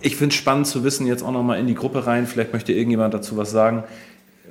ich 0.00 0.16
finde 0.16 0.32
es 0.32 0.38
spannend 0.38 0.66
zu 0.66 0.82
wissen, 0.84 1.06
jetzt 1.06 1.22
auch 1.22 1.32
nochmal 1.32 1.60
in 1.60 1.66
die 1.66 1.74
Gruppe 1.74 2.06
rein, 2.06 2.26
vielleicht 2.26 2.54
möchte 2.54 2.72
irgendjemand 2.72 3.12
dazu 3.12 3.36
was 3.36 3.50
sagen. 3.50 3.84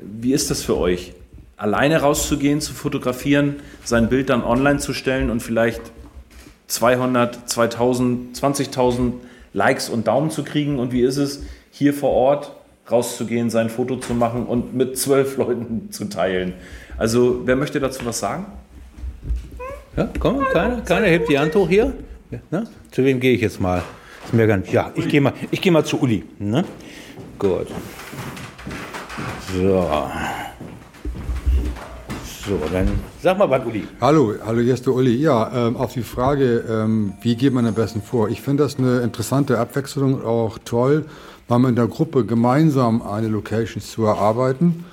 Wie 0.01 0.33
ist 0.33 0.49
das 0.49 0.63
für 0.63 0.77
euch? 0.77 1.13
Alleine 1.57 2.01
rauszugehen, 2.01 2.61
zu 2.61 2.73
fotografieren, 2.73 3.57
sein 3.83 4.09
Bild 4.09 4.29
dann 4.29 4.43
online 4.43 4.79
zu 4.79 4.93
stellen 4.93 5.29
und 5.29 5.41
vielleicht 5.41 5.81
200, 6.67 7.49
2000, 7.49 8.35
20.000 8.35 9.13
Likes 9.53 9.89
und 9.89 10.07
Daumen 10.07 10.31
zu 10.31 10.43
kriegen? 10.43 10.79
Und 10.79 10.91
wie 10.91 11.01
ist 11.01 11.17
es, 11.17 11.43
hier 11.71 11.93
vor 11.93 12.11
Ort 12.11 12.51
rauszugehen, 12.89 13.49
sein 13.49 13.69
Foto 13.69 13.97
zu 13.97 14.13
machen 14.13 14.45
und 14.45 14.73
mit 14.73 14.97
zwölf 14.97 15.37
Leuten 15.37 15.91
zu 15.91 16.05
teilen? 16.05 16.53
Also, 16.97 17.41
wer 17.45 17.55
möchte 17.55 17.79
dazu 17.79 18.05
was 18.05 18.19
sagen? 18.19 18.45
Ja, 19.95 20.09
komm, 20.19 20.43
keiner, 20.51 20.81
keiner 20.81 21.07
hebt 21.07 21.29
die 21.29 21.37
Hand 21.37 21.53
hoch 21.55 21.69
hier. 21.69 21.93
Ja, 22.31 22.39
ne? 22.49 22.67
Zu 22.91 23.03
wem 23.03 23.19
gehe 23.19 23.33
ich 23.33 23.41
jetzt 23.41 23.61
mal? 23.61 23.83
Ja, 24.71 24.91
ich 24.95 25.07
gehe 25.07 25.21
mal, 25.21 25.33
geh 25.51 25.69
mal 25.69 25.85
zu 25.85 26.01
Uli. 26.01 26.23
Ne? 26.39 26.63
Gut. 27.37 27.67
So. 29.51 29.87
So, 32.45 32.59
dann 32.71 32.87
sag 33.21 33.37
mal 33.37 33.49
was, 33.49 33.65
Uli. 33.65 33.87
Hallo, 34.01 34.33
hallo, 34.45 34.61
hier 34.61 34.73
ist 34.73 34.85
der 34.85 34.93
Uli. 34.93 35.15
Ja, 35.15 35.67
ähm, 35.67 35.77
auf 35.77 35.93
die 35.93 36.01
Frage, 36.01 36.63
ähm, 36.69 37.13
wie 37.21 37.35
geht 37.35 37.53
man 37.53 37.65
am 37.65 37.73
besten 37.73 38.01
vor? 38.01 38.29
Ich 38.29 38.41
finde 38.41 38.63
das 38.63 38.77
eine 38.77 38.99
interessante 38.99 39.59
Abwechslung, 39.59 40.23
auch 40.23 40.57
toll, 40.63 41.05
mal 41.47 41.59
mit 41.59 41.77
der 41.77 41.87
Gruppe 41.87 42.25
gemeinsam 42.25 43.01
eine 43.01 43.27
Location 43.27 43.81
zu 43.81 44.05
erarbeiten. 44.05 44.85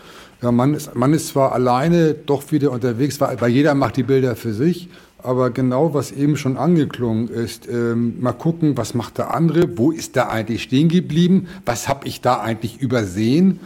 Ja, 0.42 0.52
man 0.52 0.74
ist, 0.74 0.94
man 0.94 1.12
ist 1.12 1.28
zwar 1.28 1.52
alleine 1.52 2.14
doch 2.14 2.50
wieder 2.52 2.70
unterwegs, 2.70 3.20
weil, 3.20 3.40
weil 3.40 3.50
jeder 3.50 3.74
macht 3.74 3.96
die 3.96 4.04
Bilder 4.04 4.36
für 4.36 4.52
sich, 4.52 4.88
aber 5.22 5.50
genau, 5.50 5.92
was 5.92 6.12
eben 6.12 6.36
schon 6.36 6.56
angeklungen 6.56 7.28
ist, 7.28 7.68
ähm, 7.68 8.20
mal 8.20 8.32
gucken, 8.32 8.76
was 8.76 8.94
macht 8.94 9.18
der 9.18 9.34
andere, 9.34 9.76
wo 9.76 9.90
ist 9.90 10.16
der 10.16 10.30
eigentlich 10.30 10.62
stehen 10.62 10.88
geblieben, 10.88 11.48
was 11.66 11.88
habe 11.88 12.06
ich 12.06 12.20
da 12.20 12.40
eigentlich 12.40 12.80
übersehen 12.80 13.60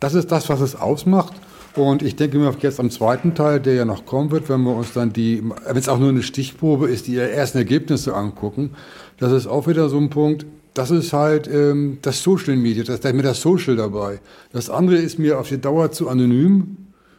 das 0.00 0.14
ist 0.14 0.30
das, 0.30 0.48
was 0.48 0.60
es 0.60 0.76
ausmacht. 0.76 1.34
Und 1.74 2.02
ich 2.02 2.16
denke 2.16 2.38
mir 2.38 2.52
jetzt 2.60 2.80
am 2.80 2.90
zweiten 2.90 3.34
Teil, 3.34 3.60
der 3.60 3.74
ja 3.74 3.84
noch 3.84 4.04
kommen 4.04 4.30
wird, 4.30 4.48
wenn 4.48 4.62
wir 4.62 4.74
uns 4.74 4.92
dann 4.94 5.12
die, 5.12 5.42
wenn 5.66 5.76
es 5.76 5.88
auch 5.88 5.98
nur 5.98 6.08
eine 6.08 6.22
Stichprobe 6.22 6.88
ist, 6.88 7.06
die 7.06 7.16
ersten 7.16 7.58
Ergebnisse 7.58 8.14
angucken, 8.14 8.70
das 9.18 9.32
ist 9.32 9.46
auch 9.46 9.66
wieder 9.66 9.88
so 9.88 9.98
ein 9.98 10.10
Punkt, 10.10 10.46
das 10.74 10.90
ist 10.90 11.12
halt 11.12 11.48
ähm, 11.48 11.98
das 12.02 12.22
Social 12.22 12.56
Media, 12.56 12.84
das, 12.84 13.00
da 13.00 13.10
ist 13.10 13.14
mir 13.14 13.22
das 13.22 13.40
Social 13.40 13.76
dabei. 13.76 14.20
Das 14.52 14.70
andere 14.70 14.96
ist 14.96 15.18
mir 15.18 15.38
auf 15.38 15.48
die 15.48 15.60
Dauer 15.60 15.90
zu 15.92 16.08
anonym. 16.08 16.76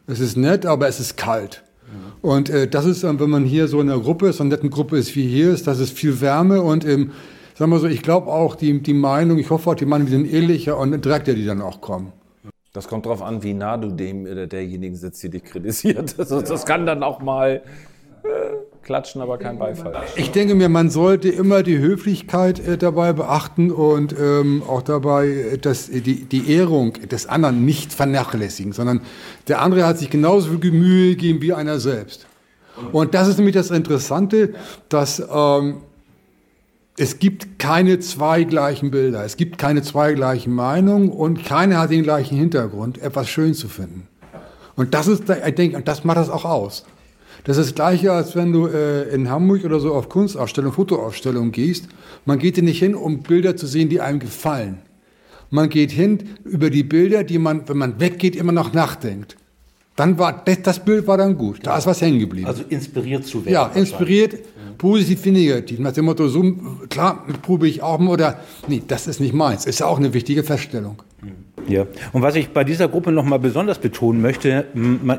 Es 0.07 0.19
ist 0.19 0.37
nett, 0.37 0.65
aber 0.65 0.87
es 0.87 0.99
ist 0.99 1.17
kalt. 1.17 1.63
Und 2.21 2.49
äh, 2.49 2.67
das 2.67 2.85
ist, 2.85 3.03
wenn 3.03 3.29
man 3.29 3.45
hier 3.45 3.67
so 3.67 3.79
in 3.79 3.89
einer 3.89 4.01
Gruppe, 4.01 4.31
so 4.33 4.43
einer 4.43 4.51
netten 4.51 4.69
Gruppe 4.69 4.97
ist 4.97 5.15
wie 5.15 5.27
hier 5.27 5.51
ist, 5.51 5.67
das 5.67 5.79
ist 5.79 5.97
viel 5.97 6.19
Wärme 6.21 6.61
und 6.61 6.85
ähm, 6.85 7.11
sagen 7.57 7.71
wir 7.71 7.79
so, 7.79 7.87
ich 7.87 8.01
glaube 8.01 8.27
auch 8.27 8.55
die, 8.55 8.81
die 8.81 8.93
Meinung, 8.93 9.37
ich 9.37 9.49
hoffe 9.49 9.69
auch 9.69 9.75
die 9.75 9.85
Meinung, 9.85 10.07
die 10.07 10.13
sind 10.13 10.31
ehrlicher 10.31 10.77
und 10.77 11.03
direkter, 11.03 11.33
die 11.33 11.45
dann 11.45 11.61
auch 11.61 11.81
kommen. 11.81 12.11
Das 12.73 12.87
kommt 12.87 13.05
darauf 13.05 13.21
an, 13.21 13.41
wie 13.41 13.53
nah 13.53 13.77
du 13.77 13.89
dem 13.89 14.25
oder 14.25 14.45
derjenigen 14.45 14.95
sitzt, 14.95 15.23
die 15.23 15.29
dich 15.29 15.43
kritisiert. 15.43 16.15
Also 16.19 16.41
das 16.41 16.65
kann 16.65 16.85
dann 16.85 17.01
auch 17.01 17.19
mal 17.19 17.63
äh, 18.23 18.27
klatschen, 18.83 19.21
aber 19.21 19.37
kein 19.37 19.57
Beifall. 19.57 20.03
Ich 20.15 20.31
denke 20.31 20.53
mir, 20.53 20.69
man 20.69 20.89
sollte 20.89 21.29
immer 21.29 21.63
die 21.63 21.79
Höflichkeit 21.79 22.59
äh, 22.59 22.77
dabei 22.77 23.13
beachten 23.13 23.71
und 23.71 24.15
ähm, 24.19 24.61
auch 24.67 24.83
dabei 24.83 25.27
äh, 25.27 25.57
dass, 25.57 25.87
die, 25.89 26.25
die 26.25 26.51
Ehrung 26.51 26.93
des 26.93 27.25
anderen 27.25 27.65
nicht 27.65 27.91
vernachlässigen, 27.93 28.71
sondern 28.71 29.01
der 29.47 29.61
andere 29.61 29.85
hat 29.85 29.97
sich 29.97 30.09
genauso 30.09 30.49
viel 30.59 30.71
Mühe 30.71 31.11
gegeben 31.11 31.41
wie 31.41 31.53
einer 31.53 31.79
selbst. 31.79 32.27
Und 32.91 33.13
das 33.13 33.27
ist 33.27 33.37
nämlich 33.37 33.55
das 33.55 33.71
Interessante, 33.71 34.53
dass 34.89 35.19
ähm, 35.19 35.81
es 36.99 37.19
gibt 37.19 37.59
keine 37.59 37.99
zwei 37.99 38.43
gleichen 38.43 38.91
Bilder, 38.91 39.23
es 39.23 39.37
gibt 39.37 39.57
keine 39.57 39.81
zwei 39.83 40.11
gleichen 40.13 40.53
Meinungen 40.53 41.09
und 41.09 41.45
keiner 41.45 41.79
hat 41.79 41.91
den 41.91 42.03
gleichen 42.03 42.37
Hintergrund, 42.37 43.01
etwas 43.01 43.29
schön 43.29 43.53
zu 43.53 43.69
finden. 43.69 44.09
Und 44.75 44.93
das 44.93 45.07
ist, 45.07 45.23
ich 45.29 45.55
denke, 45.55 45.77
und 45.77 45.87
das 45.87 46.03
macht 46.03 46.17
das 46.17 46.29
auch 46.29 46.43
aus. 46.43 46.83
Das 47.45 47.57
ist 47.57 47.67
das 47.67 47.75
Gleiche, 47.75 48.11
als 48.11 48.35
wenn 48.35 48.51
du 48.51 48.67
äh, 48.67 49.03
in 49.13 49.29
Hamburg 49.29 49.63
oder 49.63 49.79
so 49.79 49.93
auf 49.93 50.09
Kunstausstellung, 50.09 50.73
Fotoausstellung 50.73 51.53
gehst. 51.53 51.87
Man 52.25 52.37
geht 52.37 52.55
hier 52.55 52.65
nicht 52.65 52.79
hin, 52.79 52.95
um 52.95 53.19
Bilder 53.19 53.55
zu 53.55 53.65
sehen, 53.65 53.87
die 53.87 54.01
einem 54.01 54.19
gefallen. 54.19 54.79
Man 55.51 55.69
geht 55.69 55.91
hin 55.91 56.19
über 56.43 56.69
die 56.69 56.83
Bilder, 56.83 57.23
die 57.23 57.39
man, 57.39 57.67
wenn 57.69 57.77
man 57.77 58.01
weggeht, 58.01 58.35
immer 58.35 58.51
noch 58.51 58.73
nachdenkt. 58.73 59.37
Dann 59.95 60.17
war 60.17 60.43
das, 60.45 60.61
das 60.63 60.83
Bild 60.83 61.07
war 61.07 61.17
dann 61.17 61.37
gut. 61.37 61.59
Da 61.63 61.77
ist 61.77 61.85
was 61.87 62.01
hängen 62.01 62.19
geblieben. 62.19 62.47
Also 62.47 62.63
inspiriert 62.67 63.25
zu 63.25 63.45
werden. 63.45 63.53
Ja, 63.53 63.67
inspiriert, 63.67 64.35
positiv 64.79 65.23
wie 65.25 65.31
negativ. 65.31 65.77
Nach 65.77 65.91
dem 65.91 66.05
Motto, 66.05 66.27
so, 66.27 66.43
klar, 66.89 67.27
probe 67.43 67.67
ich 67.67 67.83
auch 67.83 67.99
mal 67.99 68.13
oder, 68.13 68.39
nee, 68.67 68.81
das 68.87 69.05
ist 69.05 69.19
nicht 69.19 69.33
meins. 69.35 69.67
Ist 69.67 69.79
ja 69.79 69.85
auch 69.85 69.99
eine 69.99 70.15
wichtige 70.15 70.43
Feststellung. 70.43 71.03
Ja. 71.67 71.85
Und 72.13 72.21
was 72.21 72.35
ich 72.35 72.49
bei 72.49 72.63
dieser 72.63 72.87
Gruppe 72.87 73.11
noch 73.11 73.25
mal 73.25 73.37
besonders 73.37 73.77
betonen 73.77 74.21
möchte, 74.21 74.65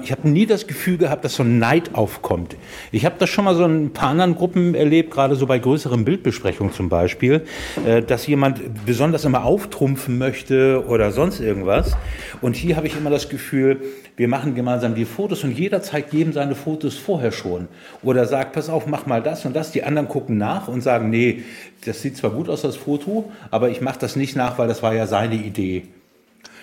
ich 0.03 0.11
habe 0.11 0.29
nie 0.29 0.47
das 0.47 0.67
Gefühl 0.67 0.97
gehabt, 0.97 1.25
dass 1.25 1.37
so 1.37 1.45
ein 1.45 1.59
Neid 1.59 1.95
aufkommt. 1.95 2.57
Ich 2.91 3.05
habe 3.05 3.15
das 3.19 3.31
schon 3.31 3.45
mal 3.45 3.55
so 3.55 3.65
in 3.65 3.85
ein 3.85 3.93
paar 3.93 4.09
anderen 4.09 4.35
Gruppen 4.35 4.75
erlebt, 4.75 5.13
gerade 5.13 5.37
so 5.37 5.47
bei 5.47 5.59
größeren 5.59 6.05
Bildbesprechungen 6.05 6.73
zum 6.73 6.89
Beispiel, 6.89 7.43
äh, 7.87 8.03
dass 8.03 8.27
jemand 8.27 8.61
besonders 8.85 9.25
immer 9.25 9.45
auftrumpfen 9.45 10.19
möchte 10.19 10.85
oder 10.89 11.13
sonst 11.13 11.41
irgendwas. 11.41 11.97
Und 12.41 12.57
hier 12.57 12.77
habe 12.77 12.89
ich 12.89 12.97
immer 12.97 13.11
das 13.11 13.29
Gefühl, 13.29 13.83
wir 14.21 14.29
machen 14.29 14.55
gemeinsam 14.55 14.95
die 14.95 15.07
Fotos 15.07 15.45
und 15.45 15.59
jeder 15.59 15.81
zeigt 15.81 16.13
jedem 16.13 16.35
seine 16.35 16.55
Fotos 16.55 16.99
vorher 16.99 17.33
schon. 17.33 17.69
Oder 18.03 18.27
sagt, 18.27 18.53
pass 18.53 18.69
auf, 18.69 18.87
mach 18.87 19.07
mal 19.07 19.23
das 19.23 19.47
und 19.47 19.57
das. 19.57 19.73
Die 19.73 19.83
anderen 19.83 20.09
gucken 20.09 20.37
nach 20.37 20.69
und 20.69 20.83
sagen, 20.83 21.09
nee, 21.09 21.43
das 21.87 22.03
sieht 22.03 22.19
zwar 22.19 22.33
gut 22.33 22.51
aus, 22.51 22.61
das 22.61 22.77
Foto, 22.77 23.33
aber 23.51 23.71
ich 23.71 23.81
mache 23.81 23.99
das 23.99 24.17
nicht 24.17 24.37
nach, 24.37 24.59
weil 24.59 24.69
das 24.69 24.83
war 24.83 24.93
ja 24.93 25.07
seine 25.07 25.37
Idee. 25.37 25.85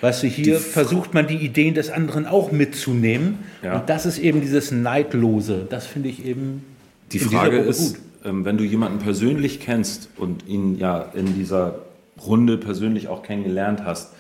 Weißt 0.02 0.22
du, 0.22 0.28
hier 0.28 0.60
versucht 0.60 1.16
man 1.16 1.26
die 1.26 1.38
Ideen 1.38 1.74
des 1.74 1.90
anderen 1.90 2.28
auch 2.28 2.52
mitzunehmen. 2.52 3.40
Ja. 3.64 3.80
Und 3.80 3.90
das 3.90 4.06
ist 4.06 4.20
eben 4.20 4.40
dieses 4.40 4.70
Neidlose. 4.70 5.66
Das 5.68 5.88
finde 5.88 6.10
ich 6.10 6.24
eben. 6.28 6.64
Die 7.12 7.18
Frage 7.18 7.58
ist, 7.58 7.98
ähm, 8.24 8.46
wenn 8.46 8.60
du 8.60 8.66
jemanden 8.66 9.00
persönlich 9.00 9.62
kennst 9.62 10.10
und 10.16 10.48
ihn 10.48 10.78
ja 10.78 11.12
in 11.16 11.34
dieser 11.34 11.80
Runde 12.24 12.60
persönlich 12.60 13.08
auch 13.08 13.24
kennengelernt 13.24 13.82
hast, 13.84 14.12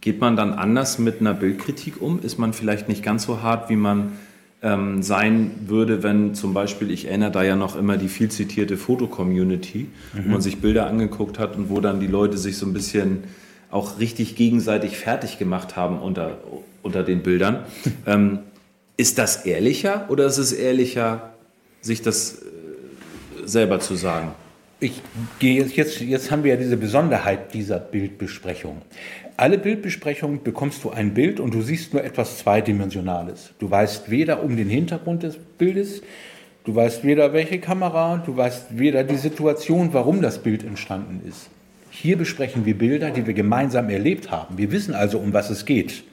geht 0.00 0.20
man 0.20 0.36
dann 0.36 0.52
anders 0.52 0.98
mit 0.98 1.20
einer 1.20 1.34
Bildkritik 1.34 2.00
um? 2.00 2.20
Ist 2.20 2.38
man 2.38 2.52
vielleicht 2.52 2.88
nicht 2.88 3.02
ganz 3.02 3.24
so 3.24 3.42
hart, 3.42 3.68
wie 3.68 3.76
man 3.76 4.12
ähm, 4.62 5.02
sein 5.02 5.52
würde, 5.66 6.02
wenn 6.02 6.34
zum 6.34 6.52
Beispiel, 6.52 6.90
ich 6.90 7.06
erinnere 7.06 7.30
da 7.30 7.42
ja 7.42 7.56
noch 7.56 7.76
immer 7.76 7.96
die 7.96 8.08
viel 8.08 8.30
zitierte 8.30 8.76
Foto-Community, 8.76 9.88
mhm. 10.12 10.24
wo 10.24 10.28
man 10.30 10.40
sich 10.40 10.60
Bilder 10.60 10.86
angeguckt 10.86 11.38
hat 11.38 11.56
und 11.56 11.70
wo 11.70 11.80
dann 11.80 12.00
die 12.00 12.06
Leute 12.06 12.38
sich 12.38 12.56
so 12.56 12.66
ein 12.66 12.72
bisschen 12.72 13.24
auch 13.70 13.98
richtig 13.98 14.36
gegenseitig 14.36 14.98
fertig 14.98 15.38
gemacht 15.38 15.76
haben 15.76 15.98
unter, 16.00 16.38
unter 16.82 17.02
den 17.02 17.22
Bildern. 17.22 17.64
ähm, 18.06 18.40
ist 18.96 19.18
das 19.18 19.46
ehrlicher 19.46 20.06
oder 20.10 20.26
ist 20.26 20.38
es 20.38 20.52
ehrlicher, 20.52 21.30
sich 21.80 22.02
das 22.02 22.42
äh, 22.42 23.46
selber 23.46 23.80
zu 23.80 23.94
sagen? 23.94 24.32
Ich 24.78 25.00
gehe 25.38 25.62
jetzt, 25.64 26.00
jetzt 26.00 26.30
haben 26.30 26.42
wir 26.42 26.54
ja 26.54 26.56
diese 26.56 26.76
Besonderheit 26.76 27.52
dieser 27.54 27.78
Bildbesprechung. 27.78 28.80
Alle 29.40 29.56
Bildbesprechungen 29.56 30.42
bekommst 30.42 30.84
du 30.84 30.90
ein 30.90 31.14
Bild 31.14 31.40
und 31.40 31.54
du 31.54 31.62
siehst 31.62 31.94
nur 31.94 32.04
etwas 32.04 32.36
Zweidimensionales. 32.36 33.52
Du 33.58 33.70
weißt 33.70 34.10
weder 34.10 34.42
um 34.42 34.54
den 34.54 34.68
Hintergrund 34.68 35.22
des 35.22 35.38
Bildes, 35.38 36.02
du 36.64 36.74
weißt 36.74 37.04
weder 37.04 37.32
welche 37.32 37.58
Kamera, 37.58 38.22
du 38.26 38.36
weißt 38.36 38.78
weder 38.78 39.02
die 39.02 39.16
Situation, 39.16 39.94
warum 39.94 40.20
das 40.20 40.40
Bild 40.42 40.62
entstanden 40.62 41.26
ist. 41.26 41.48
Hier 41.90 42.18
besprechen 42.18 42.66
wir 42.66 42.76
Bilder, 42.76 43.12
die 43.12 43.26
wir 43.26 43.32
gemeinsam 43.32 43.88
erlebt 43.88 44.30
haben. 44.30 44.58
Wir 44.58 44.72
wissen 44.72 44.92
also, 44.92 45.18
um 45.18 45.32
was 45.32 45.48
es 45.48 45.64
geht. 45.64 46.04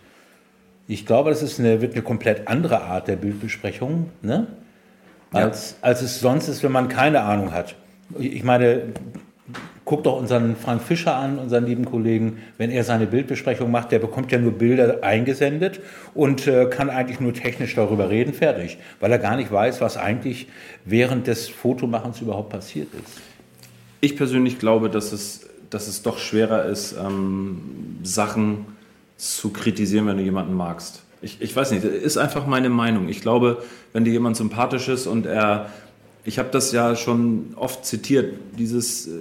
Ich 0.87 1.05
glaube, 1.05 1.29
das 1.29 1.43
ist 1.43 1.59
eine, 1.59 1.81
wird 1.81 1.95
eine 1.95 2.03
komplett 2.03 2.47
andere 2.47 2.83
Art 2.83 3.09
der 3.09 3.17
Bildbesprechung, 3.17 4.09
ne? 4.21 4.47
als, 5.33 5.71
ja. 5.71 5.87
als 5.89 6.01
es 6.01 6.21
sonst 6.21 6.47
ist, 6.47 6.63
wenn 6.63 6.71
man 6.71 6.87
keine 6.87 7.23
Ahnung 7.23 7.51
hat. 7.51 7.75
Ich 8.17 8.45
meine, 8.45 8.83
guck 9.87 10.03
doch 10.03 10.19
unseren 10.19 10.55
Frank 10.55 10.83
Fischer 10.83 11.15
an, 11.15 11.39
unseren 11.39 11.65
lieben 11.65 11.85
Kollegen, 11.85 12.37
wenn 12.57 12.69
er 12.69 12.83
seine 12.83 13.07
Bildbesprechung 13.07 13.71
macht, 13.71 13.91
der 13.91 13.99
bekommt 13.99 14.31
ja 14.31 14.37
nur 14.37 14.51
Bilder 14.51 14.99
eingesendet 15.01 15.79
und 16.13 16.45
äh, 16.45 16.65
kann 16.65 16.91
eigentlich 16.91 17.19
nur 17.19 17.33
technisch 17.33 17.73
darüber 17.73 18.09
reden, 18.09 18.33
fertig, 18.33 18.77
weil 18.99 19.11
er 19.11 19.17
gar 19.17 19.37
nicht 19.37 19.51
weiß, 19.51 19.81
was 19.81 19.97
eigentlich 19.97 20.47
während 20.85 21.25
des 21.25 21.47
Fotomachens 21.47 22.21
überhaupt 22.21 22.49
passiert 22.49 22.89
ist. 22.93 23.21
Ich 24.01 24.15
persönlich 24.15 24.59
glaube, 24.59 24.89
dass 24.89 25.11
es 25.11 25.47
dass 25.69 25.87
es 25.87 26.01
doch 26.01 26.17
schwerer 26.17 26.65
ist, 26.65 26.95
ähm, 26.97 27.97
Sachen 28.03 28.65
zu 29.17 29.49
kritisieren, 29.49 30.07
wenn 30.07 30.17
du 30.17 30.23
jemanden 30.23 30.53
magst. 30.53 31.03
Ich, 31.21 31.41
ich 31.41 31.55
weiß 31.55 31.71
nicht, 31.71 31.83
ist 31.83 32.17
einfach 32.17 32.45
meine 32.45 32.69
Meinung. 32.69 33.09
Ich 33.09 33.21
glaube, 33.21 33.63
wenn 33.91 34.03
dir 34.03 34.11
jemand 34.11 34.37
sympathisch 34.37 34.87
ist 34.87 35.07
und 35.07 35.25
er, 35.25 35.69
ich 36.27 36.39
habe 36.39 36.49
das 36.51 36.73
ja 36.73 36.97
schon 36.97 37.53
oft 37.55 37.85
zitiert, 37.85 38.33
dieses, 38.59 39.07
äh, 39.07 39.11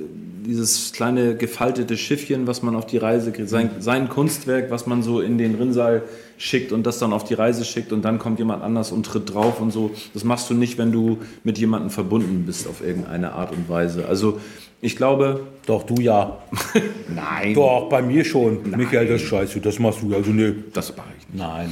dieses 0.44 0.92
kleine 0.92 1.36
gefaltete 1.36 1.96
Schiffchen, 1.96 2.48
was 2.48 2.64
man 2.64 2.74
auf 2.74 2.84
die 2.84 2.98
Reise 2.98 3.30
kriegt, 3.30 3.48
sein, 3.48 3.70
sein 3.78 4.08
Kunstwerk, 4.08 4.72
was 4.72 4.88
man 4.88 5.04
so 5.04 5.20
in 5.20 5.38
den 5.38 5.54
Rinnsal 5.54 6.02
schickt 6.36 6.72
und 6.72 6.84
das 6.84 6.98
dann 6.98 7.12
auf 7.12 7.22
die 7.22 7.34
Reise 7.34 7.64
schickt 7.64 7.92
und 7.92 8.04
dann 8.04 8.18
kommt 8.18 8.40
jemand 8.40 8.64
anders 8.64 8.90
und 8.90 9.06
tritt 9.06 9.32
drauf 9.32 9.60
und 9.60 9.70
so. 9.70 9.92
Das 10.14 10.24
machst 10.24 10.50
du 10.50 10.54
nicht, 10.54 10.78
wenn 10.78 10.90
du 10.90 11.18
mit 11.44 11.58
jemandem 11.58 11.90
verbunden 11.90 12.42
bist 12.44 12.66
auf 12.66 12.84
irgendeine 12.84 13.32
Art 13.32 13.52
und 13.52 13.68
Weise. 13.68 14.06
Also 14.06 14.40
ich 14.80 14.96
glaube. 14.96 15.46
Doch, 15.64 15.84
du 15.84 15.94
ja. 16.00 16.38
Nein. 17.14 17.54
Doch, 17.54 17.88
bei 17.88 18.02
mir 18.02 18.24
schon. 18.24 18.62
Nein. 18.64 18.80
Michael, 18.80 19.06
das 19.06 19.22
scheiße, 19.22 19.60
das 19.60 19.78
machst 19.78 20.02
du. 20.02 20.14
Also, 20.14 20.32
nö. 20.32 20.54
Das 20.72 20.94
mache 20.96 21.08
ich 21.18 21.28
nicht. 21.28 21.38
Nein. 21.38 21.70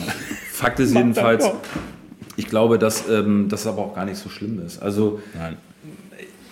Fakt 0.52 0.80
ist 0.80 0.94
jedenfalls, 0.94 1.50
ich 2.36 2.46
glaube, 2.46 2.78
dass 2.78 3.08
ähm, 3.08 3.48
das 3.48 3.66
aber 3.66 3.82
auch 3.82 3.94
gar 3.94 4.04
nicht 4.04 4.18
so 4.18 4.28
schlimm 4.28 4.60
ist. 4.64 4.82
Also, 4.82 5.20
Nein. 5.36 5.56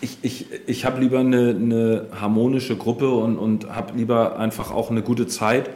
ich, 0.00 0.18
ich, 0.22 0.46
ich 0.66 0.84
habe 0.84 1.00
lieber 1.00 1.20
eine, 1.20 1.50
eine, 1.50 2.06
harmonische 2.18 2.76
Gruppe 2.76 3.10
und, 3.10 3.36
und 3.38 3.74
habe 3.74 3.96
lieber 3.96 4.38
einfach 4.38 4.70
auch 4.70 4.90
eine 4.90 5.02
gute 5.02 5.26
Zeit. 5.26 5.70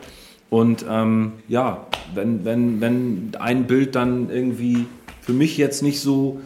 Und 0.48 0.84
ähm, 0.88 1.32
ja, 1.48 1.86
wenn, 2.14 2.44
wenn, 2.44 2.80
wenn 2.80 3.32
ein 3.38 3.66
Bild 3.66 3.96
dann 3.96 4.30
irgendwie 4.30 4.86
für 5.20 5.32
mich 5.32 5.56
jetzt 5.56 5.82
nicht 5.82 6.00
so 6.00 6.40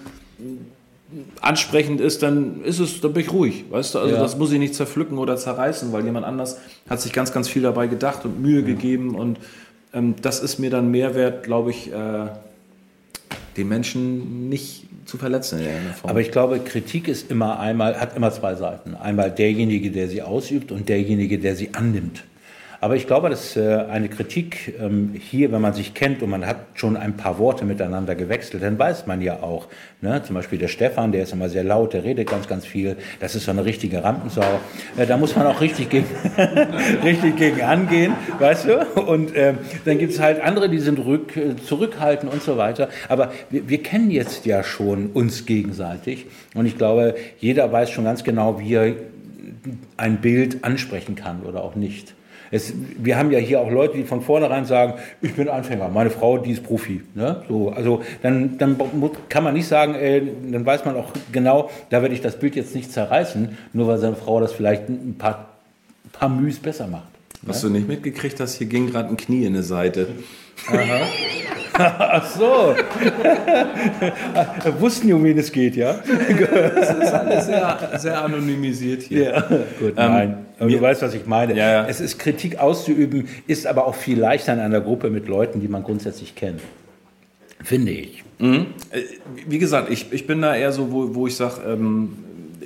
ansprechend 1.41 2.01
ist, 2.01 2.23
dann 2.23 2.63
ist 2.65 2.79
es, 2.79 3.01
dann 3.01 3.13
bin 3.13 3.23
ich 3.23 3.33
ruhig, 3.33 3.65
weißt 3.71 3.95
du? 3.95 3.99
Also 3.99 4.15
ja. 4.15 4.21
das 4.21 4.39
muss 4.39 4.53
ich 4.53 4.59
nicht 4.59 4.75
zerpflücken 4.75 5.19
oder 5.19 5.37
zerreißen, 5.37 5.93
weil 5.93 6.05
jemand 6.05 6.25
anders 6.25 6.59
hat 6.89 7.01
sich 7.01 7.13
ganz, 7.13 7.33
ganz 7.33 7.49
viel 7.49 7.63
dabei 7.63 7.89
gedacht 7.89 8.25
und 8.25 8.41
Mühe 8.41 8.63
mhm. 8.63 8.67
gegeben 8.67 9.15
und 9.15 9.39
ähm, 9.93 10.15
das 10.23 10.41
ist 10.41 10.59
mir 10.59 10.71
dann 10.71 10.91
Mehrwert, 10.91 11.43
glaube 11.43 11.71
ich, 11.71 11.93
äh, 11.93 12.27
den 13.57 13.69
Menschen 13.69 14.49
nicht 14.49 14.87
zu 15.07 15.19
verletzen 15.19 15.59
in 15.59 15.67
irgendeiner 15.67 15.95
Form. 15.95 16.11
Aber 16.11 16.21
ich 16.21 16.31
glaube, 16.31 16.61
Kritik 16.61 17.09
ist 17.09 17.31
immer 17.31 17.59
einmal, 17.59 17.99
hat 17.99 18.17
immer 18.17 18.31
zwei 18.31 18.55
Seiten. 18.55 18.95
Einmal 18.95 19.31
derjenige, 19.31 19.91
der 19.91 20.09
sie 20.09 20.23
ausübt 20.23 20.73
und 20.73 20.89
derjenige, 20.89 21.39
der 21.39 21.57
sie 21.57 21.75
annimmt. 21.75 22.25
Aber 22.83 22.97
ich 22.97 23.07
glaube, 23.07 23.29
dass 23.29 23.57
äh, 23.57 23.85
eine 23.91 24.09
Kritik 24.09 24.75
ähm, 24.81 25.13
hier, 25.15 25.53
wenn 25.53 25.61
man 25.61 25.75
sich 25.75 25.93
kennt 25.93 26.23
und 26.23 26.31
man 26.31 26.47
hat 26.47 26.57
schon 26.75 26.97
ein 26.97 27.15
paar 27.15 27.39
Worte 27.39 27.67
miteinander 27.67 28.15
gewechselt, 28.15 28.63
dann 28.63 28.79
weiß 28.79 29.07
man 29.07 29.21
ja 29.21 29.43
auch. 29.43 29.69
Ne? 30.01 30.23
Zum 30.23 30.35
Beispiel 30.35 30.59
der 30.59 30.69
Stefan, 30.69 31.13
der 31.13 31.25
ist 31.25 31.33
immer 31.35 31.51
sehr 31.51 31.63
laut, 31.63 31.93
der 31.93 32.05
redet 32.05 32.31
ganz, 32.31 32.49
ganz 32.49 32.65
viel. 32.65 32.97
Das 33.21 33.35
ist 33.35 33.45
so 33.45 33.51
eine 33.51 33.67
richtige 33.67 34.03
Rampensau. 34.03 34.61
Äh, 34.97 35.07
da 35.07 35.19
muss 35.19 35.37
man 35.37 35.47
auch 35.47 35.61
richtig 35.61 35.91
gegen, 35.91 36.07
richtig 37.05 37.37
gegen 37.37 37.61
angehen, 37.61 38.15
weißt 38.39 38.67
du? 38.67 39.01
Und 39.03 39.35
äh, 39.37 39.55
dann 39.85 39.99
gibt 39.99 40.15
es 40.15 40.21
halt 40.21 40.41
andere, 40.41 40.71
die 40.71 40.79
sind 40.79 40.99
rück, 41.01 41.37
äh, 41.37 41.57
zurückhaltend 41.57 42.33
und 42.33 42.43
so 42.43 42.57
weiter. 42.57 42.89
Aber 43.11 43.31
wir, 43.51 43.69
wir 43.69 43.83
kennen 43.83 44.11
jetzt 44.11 44.47
ja 44.47 44.63
schon 44.63 45.09
uns 45.09 45.45
gegenseitig. 45.45 46.27
Und 46.55 46.65
ich 46.65 46.79
glaube, 46.79 47.15
jeder 47.41 47.71
weiß 47.71 47.91
schon 47.91 48.05
ganz 48.05 48.25
genau, 48.25 48.59
wie 48.59 48.75
er 48.75 48.95
ein 49.99 50.23
Bild 50.23 50.65
ansprechen 50.65 51.15
kann 51.15 51.43
oder 51.43 51.63
auch 51.63 51.75
nicht. 51.75 52.15
Es, 52.51 52.73
wir 52.99 53.17
haben 53.17 53.31
ja 53.31 53.39
hier 53.39 53.61
auch 53.61 53.71
Leute, 53.71 53.97
die 53.97 54.05
von 54.05 54.23
vornherein 54.23 54.65
sagen, 54.65 54.95
ich 55.23 55.35
bin 55.35 55.49
Anfänger, 55.49 55.89
meine 55.89 56.11
Frau, 56.11 56.39
die 56.39 56.51
ist 56.51 56.65
Profi. 56.65 57.03
Ne? 57.15 57.43
So, 57.49 57.71
also 57.71 58.03
dann, 58.23 58.59
dann 58.59 58.77
kann 59.29 59.45
man 59.45 59.55
nicht 59.55 59.69
sagen, 59.69 59.95
ey, 59.95 60.33
dann 60.51 60.67
weiß 60.67 60.85
man 60.85 60.97
auch 60.97 61.13
genau, 61.31 61.71
da 61.91 62.03
werde 62.03 62.15
ich 62.15 62.21
das 62.21 62.39
Bild 62.39 62.57
jetzt 62.57 62.75
nicht 62.75 62.93
zerreißen, 62.93 63.57
nur 63.73 63.87
weil 63.87 63.99
seine 63.99 64.17
Frau 64.17 64.41
das 64.41 64.53
vielleicht 64.53 64.89
ein 64.89 65.15
paar, 65.17 65.51
ein 66.05 66.11
paar 66.11 66.29
Müs 66.29 66.59
besser 66.59 66.87
macht. 66.87 67.09
Hast 67.47 67.65
du 67.65 67.71
nicht 67.71 67.89
mitgekriegt, 67.89 68.39
dass 68.39 68.57
hier 68.57 68.67
ging 68.67 68.91
gerade 68.91 69.09
ein 69.09 69.17
Knie 69.17 69.45
in 69.45 69.55
die 69.55 69.63
Seite? 69.63 70.09
Aha. 70.69 71.07
Ach 71.99 72.27
so. 72.27 72.75
Wussten 74.81 75.07
die, 75.07 75.13
um 75.13 75.25
wen 75.25 75.39
es 75.39 75.51
geht, 75.51 75.77
ja? 75.77 75.95
Das 75.95 76.91
ist 76.91 77.13
alles 77.13 77.47
sehr, 77.47 77.91
sehr 77.97 78.23
anonymisiert 78.23 79.03
hier. 79.03 79.33
Ja, 79.33 79.41
gut, 79.79 79.97
nein. 79.97 80.47
Ähm, 80.61 80.69
du 80.69 80.81
weißt, 80.81 81.03
was 81.03 81.15
ich 81.15 81.27
meine. 81.27 81.55
Ja, 81.55 81.71
ja. 81.71 81.87
Es 81.87 82.01
ist 82.01 82.19
Kritik 82.19 82.59
auszuüben, 82.59 83.29
ist 83.47 83.67
aber 83.67 83.87
auch 83.87 83.95
viel 83.95 84.19
leichter 84.19 84.53
in 84.53 84.61
einer 84.61 84.81
Gruppe 84.81 85.11
mit 85.11 85.29
Leuten, 85.29 85.61
die 85.61 85.69
man 85.69 85.83
grundsätzlich 85.83 86.35
kennt. 86.35 86.61
Finde 87.63 87.93
ich. 87.93 88.25
Mhm. 88.39 88.67
Wie 89.47 89.59
gesagt, 89.59 89.91
ich, 89.91 90.13
ich 90.13 90.27
bin 90.27 90.43
da 90.43 90.57
eher 90.57 90.73
so, 90.73 90.91
wo, 90.93 91.15
wo 91.15 91.27
ich 91.27 91.37
sage, 91.37 91.61
ähm, 91.67 92.13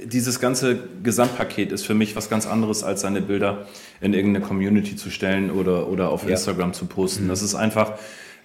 dieses 0.07 0.41
ganze 0.41 0.79
Gesamtpaket 1.03 1.73
ist 1.73 1.85
für 1.87 1.95
mich 1.95 2.17
was 2.17 2.29
ganz 2.31 2.47
anderes, 2.47 2.83
als 2.85 3.01
seine 3.03 3.21
Bilder 3.21 3.67
in 4.01 4.15
irgendeine 4.15 4.45
Community 4.45 4.97
zu 4.97 5.11
stellen 5.11 5.51
oder, 5.51 5.89
oder 5.89 6.11
auf 6.11 6.25
Ja. 6.25 6.31
Instagram 6.31 6.73
zu 6.73 6.87
posten. 6.87 7.29
Das 7.29 7.43
ist 7.43 7.55
einfach 7.55 7.93